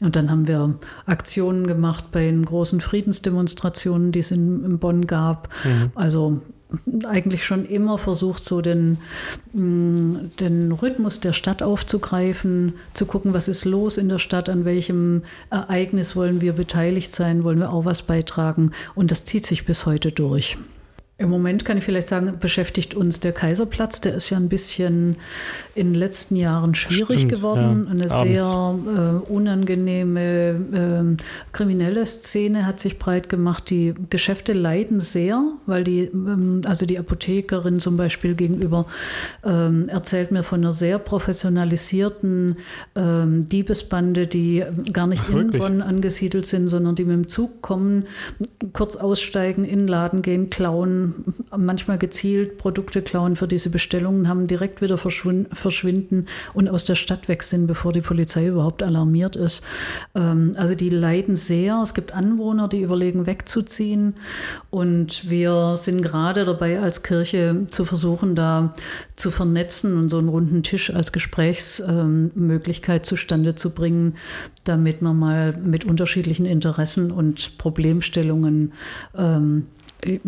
Und 0.00 0.16
dann 0.16 0.30
haben 0.30 0.48
wir 0.48 0.78
Aktionen 1.06 1.66
gemacht 1.66 2.06
bei 2.12 2.24
den 2.24 2.44
großen 2.44 2.80
Friedensdemonstrationen, 2.80 4.12
die 4.12 4.18
es 4.20 4.30
in, 4.30 4.64
in 4.64 4.78
Bonn 4.78 5.06
gab. 5.06 5.48
Also 5.94 6.40
eigentlich 7.06 7.44
schon 7.44 7.64
immer 7.64 7.98
versucht, 7.98 8.44
so 8.44 8.60
den, 8.60 8.98
mh, 9.52 10.30
den 10.40 10.72
Rhythmus 10.72 11.20
der 11.20 11.32
Stadt 11.32 11.62
aufzugreifen, 11.62 12.74
zu 12.94 13.06
gucken, 13.06 13.34
was 13.34 13.48
ist 13.48 13.64
los 13.64 13.96
in 13.96 14.08
der 14.08 14.18
Stadt, 14.18 14.48
an 14.48 14.64
welchem 14.64 15.22
Ereignis 15.50 16.16
wollen 16.16 16.40
wir 16.40 16.52
beteiligt 16.52 17.12
sein, 17.12 17.44
wollen 17.44 17.58
wir 17.60 17.72
auch 17.72 17.84
was 17.84 18.02
beitragen. 18.02 18.72
Und 18.94 19.10
das 19.10 19.24
zieht 19.24 19.46
sich 19.46 19.64
bis 19.64 19.86
heute 19.86 20.12
durch. 20.12 20.58
Im 21.18 21.30
Moment 21.30 21.64
kann 21.64 21.78
ich 21.78 21.84
vielleicht 21.84 22.08
sagen, 22.08 22.34
beschäftigt 22.38 22.94
uns 22.94 23.20
der 23.20 23.32
Kaiserplatz. 23.32 24.02
Der 24.02 24.16
ist 24.16 24.28
ja 24.28 24.36
ein 24.36 24.50
bisschen 24.50 25.16
in 25.74 25.92
den 25.92 25.94
letzten 25.94 26.36
Jahren 26.36 26.74
schwierig 26.74 27.20
Stimmt, 27.20 27.32
geworden. 27.32 27.86
ja. 27.86 27.90
Eine 27.90 28.10
Abends. 28.10 28.34
sehr 28.34 29.22
äh, 29.26 29.32
unangenehme 29.32 30.20
ähm, 30.74 31.16
kriminelle 31.52 32.04
Szene 32.04 32.66
hat 32.66 32.80
sich 32.80 32.98
breit 32.98 33.30
gemacht. 33.30 33.70
Die 33.70 33.94
Geschäfte 34.10 34.52
leiden 34.52 35.00
sehr, 35.00 35.42
weil 35.64 35.84
die, 35.84 36.00
ähm, 36.00 36.60
also 36.66 36.84
die 36.84 36.98
Apothekerin 36.98 37.80
zum 37.80 37.96
Beispiel 37.96 38.34
gegenüber 38.34 38.84
ähm, 39.42 39.88
erzählt 39.88 40.32
mir 40.32 40.42
von 40.42 40.60
einer 40.60 40.72
sehr 40.72 40.98
professionalisierten 40.98 42.58
ähm, 42.94 43.48
Diebesbande, 43.48 44.26
die 44.26 44.64
gar 44.92 45.06
nicht 45.06 45.22
Ach, 45.30 45.34
in? 45.34 45.50
Bonn 45.50 45.80
angesiedelt 45.80 46.44
sind, 46.44 46.68
sondern 46.68 46.94
die 46.94 47.04
mit 47.06 47.14
dem 47.14 47.28
Zug 47.28 47.62
kommen, 47.62 48.04
kurz 48.74 48.96
aussteigen, 48.96 49.64
in 49.64 49.78
den 49.78 49.88
Laden 49.88 50.20
gehen, 50.20 50.50
klauen, 50.50 51.05
manchmal 51.56 51.98
gezielt 51.98 52.58
Produkte 52.58 53.02
klauen 53.02 53.36
für 53.36 53.48
diese 53.48 53.70
Bestellungen, 53.70 54.28
haben 54.28 54.46
direkt 54.46 54.80
wieder 54.82 54.98
verschwinden 54.98 56.26
und 56.54 56.68
aus 56.68 56.84
der 56.84 56.94
Stadt 56.94 57.28
weg 57.28 57.42
sind, 57.42 57.66
bevor 57.66 57.92
die 57.92 58.00
Polizei 58.00 58.46
überhaupt 58.46 58.82
alarmiert 58.82 59.36
ist. 59.36 59.62
Ähm, 60.14 60.54
also 60.56 60.74
die 60.74 60.90
leiden 60.90 61.36
sehr. 61.36 61.80
Es 61.82 61.94
gibt 61.94 62.14
Anwohner, 62.14 62.68
die 62.68 62.80
überlegen, 62.80 63.26
wegzuziehen. 63.26 64.14
Und 64.70 65.30
wir 65.30 65.76
sind 65.76 66.02
gerade 66.02 66.44
dabei, 66.44 66.80
als 66.80 67.02
Kirche 67.02 67.66
zu 67.70 67.84
versuchen, 67.84 68.34
da 68.34 68.74
zu 69.16 69.30
vernetzen 69.30 69.96
und 69.96 70.08
so 70.08 70.18
einen 70.18 70.28
runden 70.28 70.62
Tisch 70.62 70.92
als 70.92 71.12
Gesprächsmöglichkeit 71.12 73.06
zustande 73.06 73.54
zu 73.54 73.70
bringen, 73.70 74.14
damit 74.64 75.02
man 75.02 75.18
mal 75.18 75.56
mit 75.56 75.84
unterschiedlichen 75.84 76.46
Interessen 76.46 77.10
und 77.10 77.58
Problemstellungen 77.58 78.72
ähm, 79.16 79.66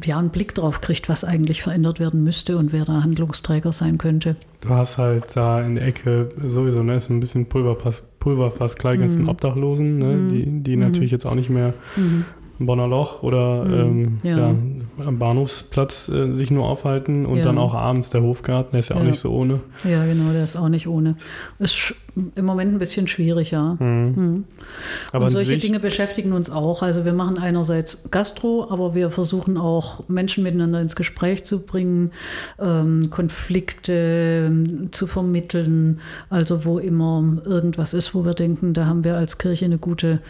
ja, 0.03 0.19
einen 0.19 0.31
Blick 0.31 0.55
drauf 0.55 0.81
kriegt, 0.81 1.09
was 1.09 1.25
eigentlich 1.25 1.63
verändert 1.63 2.01
werden 2.01 2.25
müsste 2.25 2.57
und 2.59 2.73
wer 2.73 2.85
da 2.85 3.03
Handlungsträger 3.03 3.73
sein 3.73 3.99
könnte. 3.99 4.35
Du 4.61 4.71
hast 4.71 4.99
halt 4.99 5.25
da 5.37 5.61
in 5.61 5.77
der 5.77 5.87
Ecke 5.87 6.31
sowieso, 6.45 6.83
ne, 6.83 6.97
ist 6.97 7.11
ein 7.11 7.21
bisschen 7.21 7.47
Pulverpass, 7.47 8.03
Pulverfass, 8.19 8.77
klar, 8.77 8.95
die 8.95 9.01
ganzen 9.01 9.23
Mhm. 9.23 9.29
Obdachlosen, 9.29 9.99
ne, 9.99 10.07
Mhm. 10.15 10.29
die, 10.31 10.47
die 10.63 10.77
Mhm. 10.77 10.83
natürlich 10.83 11.11
jetzt 11.11 11.27
auch 11.27 11.35
nicht 11.35 11.51
mehr 11.51 11.75
im 11.97 12.67
Bonner 12.67 12.89
Loch 12.89 13.23
oder 13.23 13.65
Mhm. 13.65 13.75
ähm, 13.75 14.19
Ja. 14.25 14.39
ja. 14.39 14.55
am 15.07 15.19
Bahnhofsplatz 15.19 16.09
äh, 16.09 16.33
sich 16.33 16.51
nur 16.51 16.67
aufhalten 16.67 17.25
und 17.25 17.37
Ja. 17.39 17.45
dann 17.45 17.59
auch 17.59 17.75
abends 17.75 18.11
der 18.11 18.23
Hofgarten, 18.23 18.71
der 18.73 18.81
ist 18.81 18.89
ja 18.89 18.97
auch 18.97 19.03
nicht 19.05 19.21
so 19.21 19.31
ohne. 19.31 19.61
Ja, 19.85 20.05
genau, 20.07 20.33
der 20.33 20.43
ist 20.43 20.57
auch 20.57 20.69
nicht 20.69 20.89
ohne. 20.89 21.15
Ist 21.61 21.95
im 22.35 22.45
Moment 22.45 22.73
ein 22.75 22.79
bisschen 22.79 23.07
schwierig, 23.07 23.51
ja. 23.51 23.77
Mhm. 23.79 24.15
Mhm. 24.17 24.45
Aber 25.13 25.27
und 25.27 25.31
solche 25.33 25.51
sich, 25.51 25.63
Dinge 25.63 25.81
beschäftigen 25.81 26.33
uns 26.33 26.51
auch. 26.51 26.83
Also 26.83 27.05
wir 27.05 27.13
machen 27.13 27.39
einerseits 27.39 27.99
Gastro, 28.11 28.67
aber 28.71 28.95
wir 28.95 29.11
versuchen 29.11 29.57
auch 29.57 30.09
Menschen 30.09 30.43
miteinander 30.45 30.81
ins 30.81 30.97
Gespräch 30.97 31.45
zu 31.45 31.61
bringen, 31.61 32.11
ähm, 32.59 33.11
Konflikte 33.11 34.47
ähm, 34.47 34.93
zu 34.93 35.07
vermitteln. 35.07 36.01
Also 36.31 36.65
wo 36.65 36.79
immer 36.79 37.39
irgendwas 37.45 37.95
ist, 37.95 38.15
wo 38.15 38.25
wir 38.25 38.35
denken, 38.35 38.75
da 38.75 38.87
haben 38.87 39.05
wir 39.05 39.17
als 39.17 39.39
Kirche 39.39 39.65
eine 39.65 39.79
gute 39.79 40.21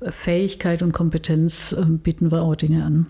äh, 0.00 0.10
Fähigkeit 0.10 0.82
und 0.82 0.92
Kompetenz, 0.92 1.74
ähm, 1.78 1.98
bieten 1.98 2.30
wir 2.30 2.42
auch 2.42 2.56
Dinge 2.56 2.84
an. 2.84 3.06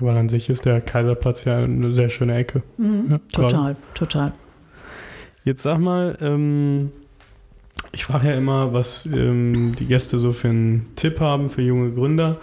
weil 0.00 0.16
an 0.16 0.28
sich 0.28 0.48
ist 0.50 0.64
der 0.64 0.80
Kaiserplatz 0.80 1.44
ja 1.44 1.58
eine 1.58 1.92
sehr 1.92 2.10
schöne 2.10 2.36
Ecke. 2.36 2.62
Ja, 2.78 3.18
Total, 3.32 3.76
total. 3.94 4.32
Jetzt 5.44 5.62
sag 5.62 5.78
mal, 5.78 6.16
ähm, 6.20 6.90
ich 7.92 8.04
frage 8.04 8.28
ja 8.28 8.34
immer, 8.34 8.72
was 8.72 9.06
ähm, 9.06 9.74
die 9.78 9.86
Gäste 9.86 10.18
so 10.18 10.32
für 10.32 10.48
einen 10.48 10.86
Tipp 10.96 11.20
haben 11.20 11.48
für 11.48 11.62
junge 11.62 11.90
Gründer. 11.92 12.38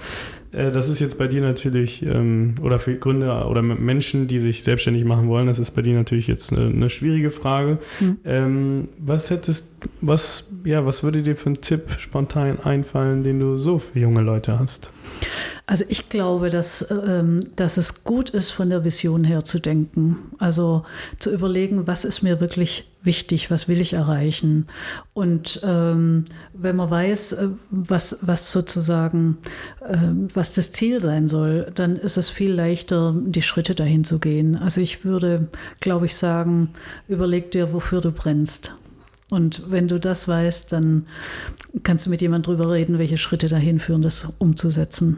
Äh, 0.51 0.71
das 0.71 0.89
ist 0.89 0.99
jetzt 0.99 1.17
bei 1.17 1.27
dir 1.27 1.41
natürlich, 1.41 2.03
ähm, 2.03 2.55
oder 2.61 2.79
für 2.79 2.95
Gründer 2.95 3.49
oder 3.49 3.61
Menschen, 3.61 4.27
die 4.27 4.39
sich 4.39 4.63
selbstständig 4.63 5.05
machen 5.05 5.27
wollen, 5.27 5.47
das 5.47 5.59
ist 5.59 5.71
bei 5.71 5.81
dir 5.81 5.95
natürlich 5.95 6.27
jetzt 6.27 6.51
eine, 6.51 6.67
eine 6.67 6.89
schwierige 6.89 7.31
Frage. 7.31 7.79
Hm. 7.99 8.17
Ähm, 8.25 8.87
was 8.97 9.29
hättest, 9.29 9.74
was, 10.01 10.45
ja, 10.63 10.85
was 10.85 11.03
würde 11.03 11.21
dir 11.21 11.35
für 11.35 11.47
einen 11.47 11.61
Tipp 11.61 11.95
spontan 11.97 12.59
einfallen, 12.59 13.23
den 13.23 13.39
du 13.39 13.57
so 13.57 13.79
für 13.79 13.99
junge 13.99 14.21
Leute 14.21 14.59
hast? 14.59 14.91
Also 15.67 15.83
ich 15.87 16.09
glaube, 16.09 16.49
dass, 16.51 16.87
ähm, 16.91 17.39
dass 17.55 17.77
es 17.77 18.03
gut 18.03 18.29
ist, 18.29 18.51
von 18.51 18.69
der 18.69 18.85
Vision 18.85 19.23
her 19.23 19.43
zu 19.43 19.59
denken. 19.59 20.17
Also 20.37 20.85
zu 21.17 21.31
überlegen, 21.31 21.87
was 21.87 22.05
ist 22.05 22.21
mir 22.21 22.39
wirklich 22.39 22.91
wichtig, 23.01 23.49
was 23.49 23.67
will 23.67 23.81
ich 23.81 23.93
erreichen. 23.93 24.67
Und 25.13 25.59
ähm, 25.63 26.25
wenn 26.53 26.75
man 26.75 26.91
weiß, 26.91 27.33
äh, 27.33 27.47
was, 27.71 28.19
was 28.21 28.51
sozusagen, 28.51 29.37
äh, 29.87 29.97
was 30.33 30.53
das 30.53 30.71
Ziel 30.71 31.01
sein 31.01 31.27
soll, 31.27 31.71
dann 31.73 31.95
ist 31.95 32.17
es 32.17 32.29
viel 32.29 32.51
leichter, 32.51 33.15
die 33.15 33.41
Schritte 33.41 33.73
dahin 33.73 34.03
zu 34.03 34.19
gehen. 34.19 34.55
Also 34.55 34.81
ich 34.81 35.03
würde, 35.03 35.47
glaube 35.79 36.05
ich, 36.05 36.15
sagen, 36.15 36.69
überleg 37.07 37.51
dir, 37.51 37.73
wofür 37.73 38.01
du 38.01 38.11
brennst. 38.11 38.75
Und 39.31 39.71
wenn 39.71 39.87
du 39.87 39.99
das 39.99 40.27
weißt, 40.27 40.71
dann 40.71 41.07
kannst 41.83 42.05
du 42.05 42.09
mit 42.09 42.21
jemand 42.21 42.47
drüber 42.47 42.71
reden, 42.71 42.99
welche 42.99 43.17
Schritte 43.17 43.47
dahin 43.47 43.79
führen, 43.79 44.01
das 44.01 44.27
umzusetzen. 44.37 45.17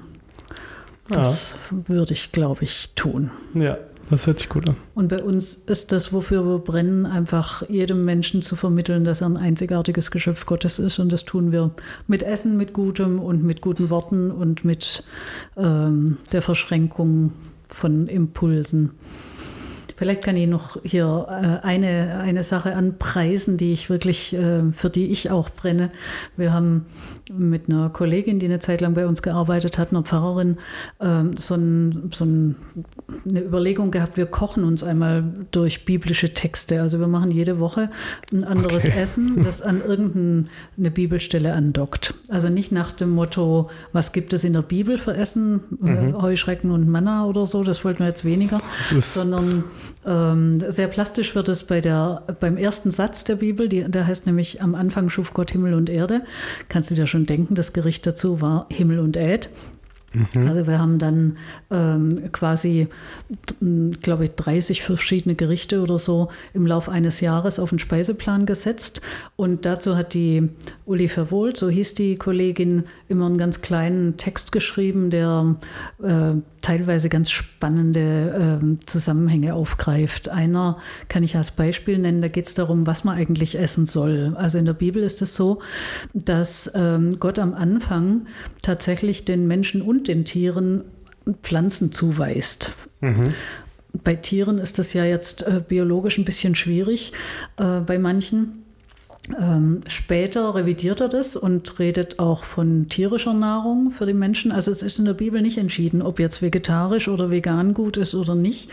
Das 1.09 1.57
würde 1.69 2.13
ich, 2.13 2.31
glaube 2.31 2.63
ich, 2.63 2.93
tun. 2.95 3.31
Ja, 3.53 3.77
das 4.09 4.27
hört 4.27 4.39
sich 4.39 4.49
gut 4.49 4.67
an. 4.67 4.77
Und 4.95 5.09
bei 5.09 5.21
uns 5.21 5.53
ist 5.53 5.91
das, 5.91 6.13
wofür 6.13 6.45
wir 6.45 6.59
brennen, 6.59 7.05
einfach 7.05 7.67
jedem 7.69 8.05
Menschen 8.05 8.41
zu 8.41 8.55
vermitteln, 8.55 9.03
dass 9.03 9.21
er 9.21 9.27
ein 9.27 9.37
einzigartiges 9.37 10.11
Geschöpf 10.11 10.45
Gottes 10.45 10.79
ist. 10.79 10.99
Und 10.99 11.11
das 11.11 11.25
tun 11.25 11.51
wir 11.51 11.71
mit 12.07 12.23
Essen, 12.23 12.57
mit 12.57 12.73
Gutem 12.73 13.19
und 13.19 13.43
mit 13.43 13.61
guten 13.61 13.89
Worten 13.89 14.31
und 14.31 14.63
mit 14.63 15.03
ähm, 15.57 16.17
der 16.31 16.41
Verschränkung 16.41 17.33
von 17.69 18.07
Impulsen. 18.07 18.91
Vielleicht 19.97 20.23
kann 20.23 20.36
ich 20.36 20.47
noch 20.47 20.77
hier 20.83 21.27
äh, 21.29 21.65
eine, 21.65 22.19
eine 22.19 22.43
Sache 22.43 22.75
anpreisen, 22.75 23.57
die 23.57 23.73
ich 23.73 23.89
wirklich, 23.89 24.33
äh, 24.33 24.71
für 24.71 24.89
die 24.89 25.07
ich 25.07 25.29
auch 25.31 25.49
brenne. 25.49 25.91
Wir 26.38 26.53
haben 26.53 26.86
mit 27.33 27.67
einer 27.67 27.89
Kollegin, 27.89 28.39
die 28.39 28.45
eine 28.45 28.60
Zeit 28.60 28.79
lang 28.81 28.93
bei 28.93 29.05
uns 29.05 29.21
gearbeitet 29.21 29.77
hat, 29.77 29.91
einer 29.91 30.03
Pfarrerin, 30.03 30.57
ähm, 31.01 31.36
so, 31.36 31.55
ein, 31.55 32.10
so 32.13 32.25
ein, 32.25 32.55
eine 33.27 33.41
Überlegung 33.41 33.91
gehabt, 33.91 34.17
wir 34.17 34.27
kochen 34.27 34.63
uns 34.63 34.83
einmal 34.83 35.23
durch 35.51 35.83
biblische 35.83 36.33
Texte. 36.33 36.81
Also 36.81 36.99
wir 36.99 37.07
machen 37.07 37.31
jede 37.31 37.60
Woche 37.60 37.89
ein 38.31 38.43
anderes 38.43 38.86
Okay. 38.86 39.01
Essen, 39.01 39.43
das 39.43 39.62
an 39.62 39.81
irgendeine 39.81 40.91
Bibelstelle 40.91 41.53
andockt. 41.53 42.13
Also 42.29 42.49
nicht 42.49 42.71
nach 42.71 42.91
dem 42.91 43.10
Motto, 43.10 43.69
was 43.91 44.12
gibt 44.12 44.31
es 44.33 44.43
in 44.43 44.53
der 44.53 44.62
Bibel 44.62 44.97
für 44.97 45.15
Essen, 45.15 45.62
äh, 45.83 46.13
Heuschrecken 46.13 46.71
und 46.71 46.88
Manna 46.88 47.25
oder 47.25 47.45
so, 47.45 47.63
das 47.63 47.83
wollten 47.83 47.99
wir 47.99 48.07
jetzt 48.07 48.23
weniger 48.23 48.62
sondern 48.99 49.63
sehr 50.04 50.88
plastisch 50.88 51.36
wird 51.36 51.50
es 51.50 51.63
bei 51.63 51.82
der, 51.82 52.23
beim 52.39 52.56
ersten 52.56 52.91
Satz 52.91 53.23
der 53.23 53.36
Bibel, 53.36 53.67
die, 53.67 53.84
der 53.84 54.08
heißt 54.08 54.26
nämlich, 54.26 54.62
am 54.62 54.76
Anfang 54.76 55.10
schuf 55.10 55.34
Gott 55.34 55.52
Himmel 55.52 55.73
und 55.73 55.89
Erde. 55.89 56.21
Kannst 56.69 56.91
du 56.91 56.95
dir 56.95 57.08
schon 57.08 57.26
denken, 57.26 57.56
das 57.56 57.73
Gericht 57.73 58.08
dazu 58.08 58.39
war 58.41 58.67
Himmel 58.69 59.00
und 59.00 59.17
Äd. 59.17 59.50
Also 60.36 60.67
wir 60.67 60.80
haben 60.80 61.00
dann 61.00 61.38
ähm, 61.69 62.32
quasi, 62.32 62.88
glaube 64.02 64.26
ich, 64.26 64.32
30 64.32 64.82
verschiedene 64.82 65.36
Gerichte 65.36 65.82
oder 65.82 66.00
so 66.00 66.30
im 66.54 66.65
Lauf 66.65 66.89
eines 66.89 67.19
Jahres 67.19 67.60
auf 67.60 67.69
den 67.69 67.80
Speiseplan 67.80 68.45
gesetzt. 68.45 69.02
Und 69.36 69.65
dazu 69.65 69.95
hat 69.95 70.13
die 70.13 70.50
Uli 70.86 71.08
Verwohlt, 71.08 71.58
so 71.58 71.69
hieß 71.69 71.93
die 71.95 72.15
Kollegin, 72.15 72.86
immer 73.10 73.26
einen 73.26 73.38
ganz 73.38 73.62
kleinen 73.62 74.17
Text 74.17 74.52
geschrieben, 74.52 75.10
der 75.10 75.56
äh, 76.02 76.34
teilweise 76.67 77.08
ganz 77.08 77.32
spannende 77.32 78.60
ähm, 78.62 78.80
Zusammenhänge 78.86 79.53
aufgreift. 79.53 80.27
Einer 80.27 80.77
kann 81.08 81.23
ich 81.23 81.38
als 81.38 81.51
Beispiel 81.51 81.97
nennen, 81.97 82.21
da 82.21 82.27
geht 82.27 82.45
es 82.47 82.56
darum, 82.56 82.86
was 82.86 83.06
man 83.06 83.15
eigentlich 83.15 83.58
essen 83.58 83.86
soll. 83.86 84.36
Also 84.36 84.58
in 84.58 84.65
der 84.65 84.73
Bibel 84.73 85.01
ist 85.01 85.21
es 85.21 85.34
so, 85.34 85.62
dass 86.13 86.69
ähm, 86.75 87.21
Gott 87.21 87.39
am 87.39 87.53
Anfang 87.53 88.27
tatsächlich 88.63 89.23
den 89.23 89.47
Menschen 89.47 89.82
und 89.82 90.10
den 90.10 90.25
Tieren 90.25 90.84
Pflanzen 91.41 91.93
zuweist. 91.93 92.73
mhm. 92.99 93.34
Bei 94.03 94.15
Tieren 94.15 94.60
ist 94.60 94.77
das 94.77 94.93
ja 94.93 95.06
jetzt 95.06 95.47
äh, 95.47 95.62
biologisch 95.65 96.17
ein 96.17 96.25
bisschen 96.25 96.53
schwierig, 96.53 97.13
äh, 97.56 97.80
bei 97.80 97.97
manchen. 97.97 98.65
Ähm, 99.39 99.81
später 99.87 100.55
revidiert 100.55 101.01
er 101.01 101.09
das 101.09 101.35
und 101.35 101.79
redet 101.79 102.17
auch 102.17 102.45
von 102.45 102.87
tierischer 102.87 103.33
Nahrung 103.33 103.91
für 103.91 104.05
die 104.05 104.13
Menschen. 104.13 104.51
Also 104.51 104.71
es 104.71 104.81
ist 104.81 104.99
in 104.99 105.05
der 105.05 105.13
Bibel 105.13 105.41
nicht 105.41 105.57
entschieden, 105.57 106.01
ob 106.01 106.19
jetzt 106.19 106.41
vegetarisch 106.41 107.07
oder 107.07 107.29
vegan 107.29 107.73
gut 107.73 107.97
ist 107.97 108.15
oder 108.15 108.35
nicht. 108.35 108.69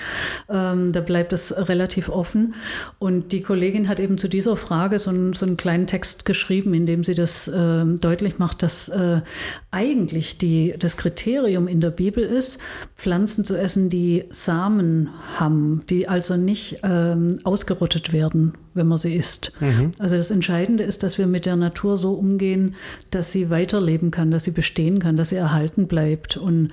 Ähm, 0.48 0.92
da 0.92 1.00
bleibt 1.00 1.32
es 1.32 1.54
relativ 1.68 2.08
offen. 2.08 2.54
Und 2.98 3.32
die 3.32 3.42
Kollegin 3.42 3.88
hat 3.88 3.98
eben 3.98 4.16
zu 4.16 4.28
dieser 4.28 4.56
Frage 4.56 4.98
so 4.98 5.10
einen, 5.10 5.32
so 5.32 5.44
einen 5.44 5.56
kleinen 5.56 5.86
Text 5.86 6.24
geschrieben, 6.24 6.72
in 6.72 6.86
dem 6.86 7.02
sie 7.02 7.14
das 7.14 7.48
äh, 7.48 7.84
deutlich 7.84 8.38
macht, 8.38 8.62
dass 8.62 8.88
äh, 8.88 9.22
eigentlich 9.72 10.38
die, 10.38 10.74
das 10.78 10.96
Kriterium 10.96 11.66
in 11.66 11.80
der 11.80 11.90
Bibel 11.90 12.22
ist, 12.22 12.58
Pflanzen 12.94 13.44
zu 13.44 13.56
essen, 13.56 13.90
die 13.90 14.24
Samen 14.30 15.10
haben, 15.38 15.82
die 15.90 16.06
also 16.08 16.36
nicht 16.36 16.78
ähm, 16.84 17.40
ausgerottet 17.42 18.12
werden, 18.12 18.54
wenn 18.74 18.86
man 18.86 18.98
sie 18.98 19.14
isst. 19.14 19.52
Mhm. 19.60 19.92
Also 19.98 20.16
das 20.16 20.30
Entscheidende 20.30 20.84
ist, 20.84 21.02
dass 21.02 21.18
wir 21.18 21.26
mit 21.26 21.46
der 21.46 21.56
Natur 21.56 21.96
so 21.96 22.12
umgehen, 22.12 22.74
dass 23.10 23.32
sie 23.32 23.50
weiterleben 23.50 24.10
kann, 24.10 24.30
dass 24.30 24.44
sie 24.44 24.50
bestehen 24.50 24.98
kann, 24.98 25.16
dass 25.16 25.30
sie 25.30 25.36
erhalten 25.36 25.86
bleibt. 25.86 26.36
Und 26.36 26.70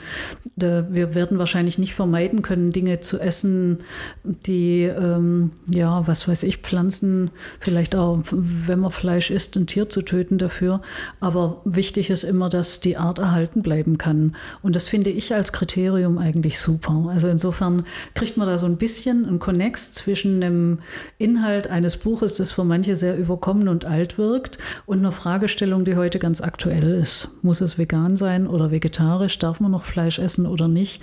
äh, 0.59 0.83
wir 0.89 1.15
werden 1.15 1.37
wahrscheinlich 1.37 1.77
nicht 1.77 1.93
vermeiden 1.93 2.41
können, 2.41 2.71
Dinge 2.71 3.01
zu 3.01 3.19
essen, 3.19 3.79
die, 4.23 4.83
ähm, 4.83 5.51
ja, 5.73 6.05
was 6.07 6.27
weiß 6.27 6.43
ich, 6.43 6.57
Pflanzen, 6.57 7.31
vielleicht 7.59 7.95
auch, 7.95 8.19
wenn 8.31 8.79
man 8.79 8.91
Fleisch 8.91 9.31
isst, 9.31 9.55
ein 9.55 9.67
Tier 9.67 9.89
zu 9.89 10.01
töten 10.01 10.37
dafür. 10.37 10.81
Aber 11.19 11.61
wichtig 11.65 12.09
ist 12.09 12.23
immer, 12.23 12.49
dass 12.49 12.79
die 12.79 12.97
Art 12.97 13.19
erhalten 13.19 13.61
bleiben 13.61 13.97
kann. 13.97 14.35
Und 14.61 14.75
das 14.75 14.87
finde 14.87 15.09
ich 15.09 15.33
als 15.33 15.53
Kriterium 15.53 16.17
eigentlich 16.17 16.59
super. 16.59 17.09
Also 17.09 17.27
insofern 17.27 17.85
kriegt 18.15 18.37
man 18.37 18.47
da 18.47 18.57
so 18.57 18.65
ein 18.65 18.77
bisschen 18.77 19.25
einen 19.25 19.39
Konnex 19.39 19.91
zwischen 19.91 20.41
dem 20.41 20.79
Inhalt 21.17 21.69
eines 21.69 21.90
Buches, 21.97 22.35
das 22.35 22.51
für 22.51 22.63
manche 22.63 22.95
sehr 22.95 23.17
überkommen 23.17 23.67
und 23.67 23.85
alt 23.85 24.17
wirkt, 24.17 24.57
und 24.85 24.99
einer 24.99 25.11
Fragestellung, 25.11 25.85
die 25.85 25.95
heute 25.95 26.19
ganz 26.19 26.41
aktuell 26.41 26.91
ist. 27.01 27.29
Muss 27.41 27.61
es 27.61 27.77
vegan 27.77 28.17
sein 28.17 28.47
oder 28.47 28.71
vegetarisch? 28.71 29.39
Darf 29.39 29.59
man 29.59 29.71
noch 29.71 29.83
Fleisch 29.83 30.19
essen 30.19 30.45
oder 30.45 30.67
nicht? 30.67 31.01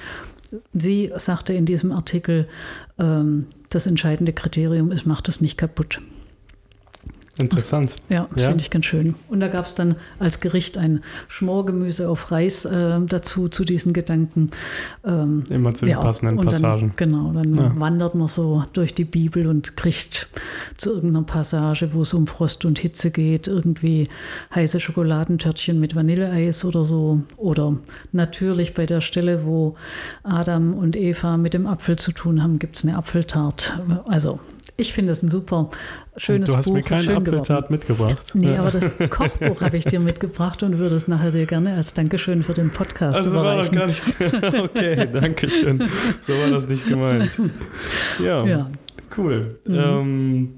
Sie 0.72 1.12
sagte 1.16 1.53
in 1.53 1.66
diesem 1.66 1.92
Artikel, 1.92 2.48
ähm, 2.98 3.46
das 3.68 3.87
entscheidende 3.87 4.33
Kriterium 4.33 4.92
ist, 4.92 5.07
macht 5.07 5.29
es 5.29 5.40
nicht 5.40 5.59
kaputt. 5.59 6.01
Interessant. 7.38 7.96
Ja, 8.09 8.27
das 8.33 8.42
Ja. 8.42 8.48
finde 8.48 8.62
ich 8.62 8.70
ganz 8.70 8.85
schön. 8.87 9.14
Und 9.29 9.40
da 9.40 9.48
gab 9.48 9.66
es 9.66 9.74
dann 9.74 9.94
als 10.18 10.40
Gericht 10.40 10.77
ein 10.77 11.03
Schmorgemüse 11.29 12.09
auf 12.09 12.33
Reis 12.33 12.64
äh, 12.64 12.98
dazu, 13.07 13.48
zu 13.48 13.64
diesen 13.64 13.92
Gedanken. 13.92 14.51
Ähm, 15.05 15.44
Immer 15.48 15.72
zu 15.74 15.85
den 15.85 15.92
ja, 15.92 16.01
passenden 16.01 16.37
Passagen. 16.44 16.92
Dann, 16.96 17.12
genau, 17.12 17.33
dann 17.33 17.55
Ja. 17.57 17.72
wandert 17.79 18.14
man 18.14 18.29
so 18.29 18.64
durch 18.72 18.94
die 18.94 19.05
Bibel 19.05 19.46
und 19.46 19.77
kriegt 19.77 20.29
zu 20.77 20.90
irgendeiner 20.94 21.24
Passage, 21.24 21.90
wo 21.92 22.03
es 22.03 22.12
um 22.14 22.27
Frost 22.27 22.64
und 22.64 22.79
Hitze 22.79 23.11
geht, 23.11 23.46
irgendwie 23.48 24.09
heiße 24.55 24.81
Schokoladentörtchen 24.81 25.79
mit 25.79 25.94
Vanilleeis 25.94 26.64
oder 26.64 26.85
so. 26.85 27.20
Oder 27.37 27.77
natürlich 28.12 28.74
bei 28.74 28.87
der 28.87 29.01
Stelle, 29.01 29.44
wo 29.44 29.77
Adam 30.24 30.74
und 30.74 30.96
Eva 30.96 31.37
mit 31.37 31.55
dem 31.55 31.66
Apfel 31.66 31.96
zu 31.96 32.12
tun 32.12 32.42
haben, 32.42 32.59
gibt 32.59 32.77
es 32.77 32.85
eine 32.85 32.96
Apfeltart. 32.96 33.79
Also 34.07 34.40
ich 34.80 34.92
finde 34.94 35.10
das 35.12 35.22
ein 35.22 35.28
super 35.28 35.68
schönes 36.16 36.48
du 36.48 36.56
hast 36.56 36.66
Buch. 36.66 36.74
mir 36.74 36.82
keine 36.82 37.02
schön 37.02 37.16
Apfeltat 37.16 37.70
mitgebracht. 37.70 38.30
Nee, 38.34 38.52
Ja. 38.54 38.60
aber 38.60 38.70
das 38.70 38.92
Kochbuch 39.10 39.60
habe 39.60 39.76
ich 39.76 39.84
dir 39.84 40.00
mitgebracht 40.00 40.62
und 40.62 40.78
würde 40.78 40.94
es 40.94 41.08
nachher 41.08 41.30
dir 41.32 41.46
gerne 41.46 41.74
als 41.74 41.92
Dankeschön 41.94 42.42
für 42.42 42.54
den 42.54 42.70
Podcast 42.70 43.16
Also 43.18 43.32
war 43.34 43.42
doch 43.56 43.70
überreichen. 43.70 43.76
gar 43.76 43.86
nicht. 43.86 44.62
okay, 44.62 45.08
danke 45.12 45.50
schön. 45.50 45.82
So 46.22 46.32
war 46.32 46.48
das 46.48 46.68
nicht 46.68 46.86
gemeint. 46.88 47.30
Ja, 48.24 48.44
Ja. 48.46 48.70
cool. 49.16 49.58
Mhm. 49.66 49.74
Ähm, 49.74 50.48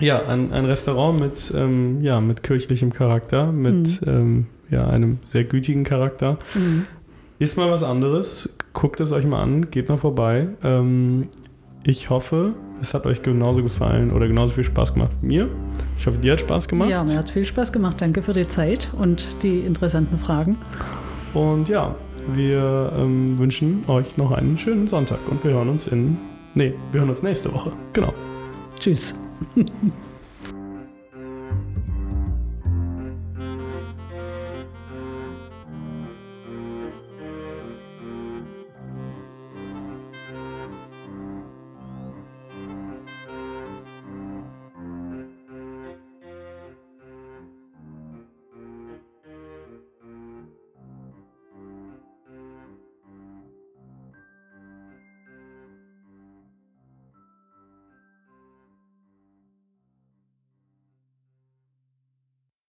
ja, 0.00 0.26
ein, 0.26 0.52
ein 0.52 0.64
Restaurant 0.64 1.20
mit, 1.20 1.52
ähm, 1.56 2.02
ja, 2.02 2.20
mit 2.20 2.42
kirchlichem 2.42 2.92
Charakter, 2.92 3.52
mit 3.52 4.00
ähm, 4.06 4.46
ja, 4.70 4.88
einem 4.88 5.18
sehr 5.30 5.44
gütigen 5.44 5.84
Charakter. 5.84 6.38
Mhm. 6.54 6.86
Ist 7.38 7.56
mal 7.56 7.70
was 7.70 7.82
anderes. 7.82 8.48
Guckt 8.72 9.00
es 9.00 9.12
euch 9.12 9.26
mal 9.26 9.42
an, 9.42 9.70
geht 9.70 9.88
mal 9.88 9.96
vorbei. 9.98 10.48
Ähm, 10.62 11.28
ich 11.84 12.10
hoffe, 12.10 12.54
es 12.80 12.94
hat 12.94 13.06
euch 13.06 13.22
genauso 13.22 13.62
gefallen 13.62 14.10
oder 14.10 14.26
genauso 14.26 14.54
viel 14.54 14.64
Spaß 14.64 14.94
gemacht 14.94 15.12
wie 15.20 15.26
mir. 15.26 15.48
Ich 15.98 16.06
hoffe, 16.06 16.18
dir 16.18 16.32
hat 16.32 16.40
Spaß 16.40 16.68
gemacht. 16.68 16.88
Ja, 16.88 17.04
mir 17.04 17.18
hat 17.18 17.30
viel 17.30 17.44
Spaß 17.44 17.72
gemacht. 17.72 18.00
Danke 18.00 18.22
für 18.22 18.32
die 18.32 18.48
Zeit 18.48 18.90
und 18.98 19.42
die 19.42 19.60
interessanten 19.60 20.16
Fragen. 20.16 20.56
Und 21.34 21.68
ja, 21.68 21.94
wir 22.32 22.92
ähm, 22.98 23.38
wünschen 23.38 23.84
euch 23.88 24.16
noch 24.16 24.32
einen 24.32 24.58
schönen 24.58 24.88
Sonntag 24.88 25.18
und 25.30 25.42
wir 25.44 25.52
hören 25.52 25.68
uns 25.68 25.86
in. 25.86 26.16
Nee, 26.54 26.74
wir 26.92 27.00
hören 27.00 27.10
uns 27.10 27.22
nächste 27.22 27.52
Woche. 27.52 27.72
Genau. 27.92 28.12
Tschüss. 28.78 29.14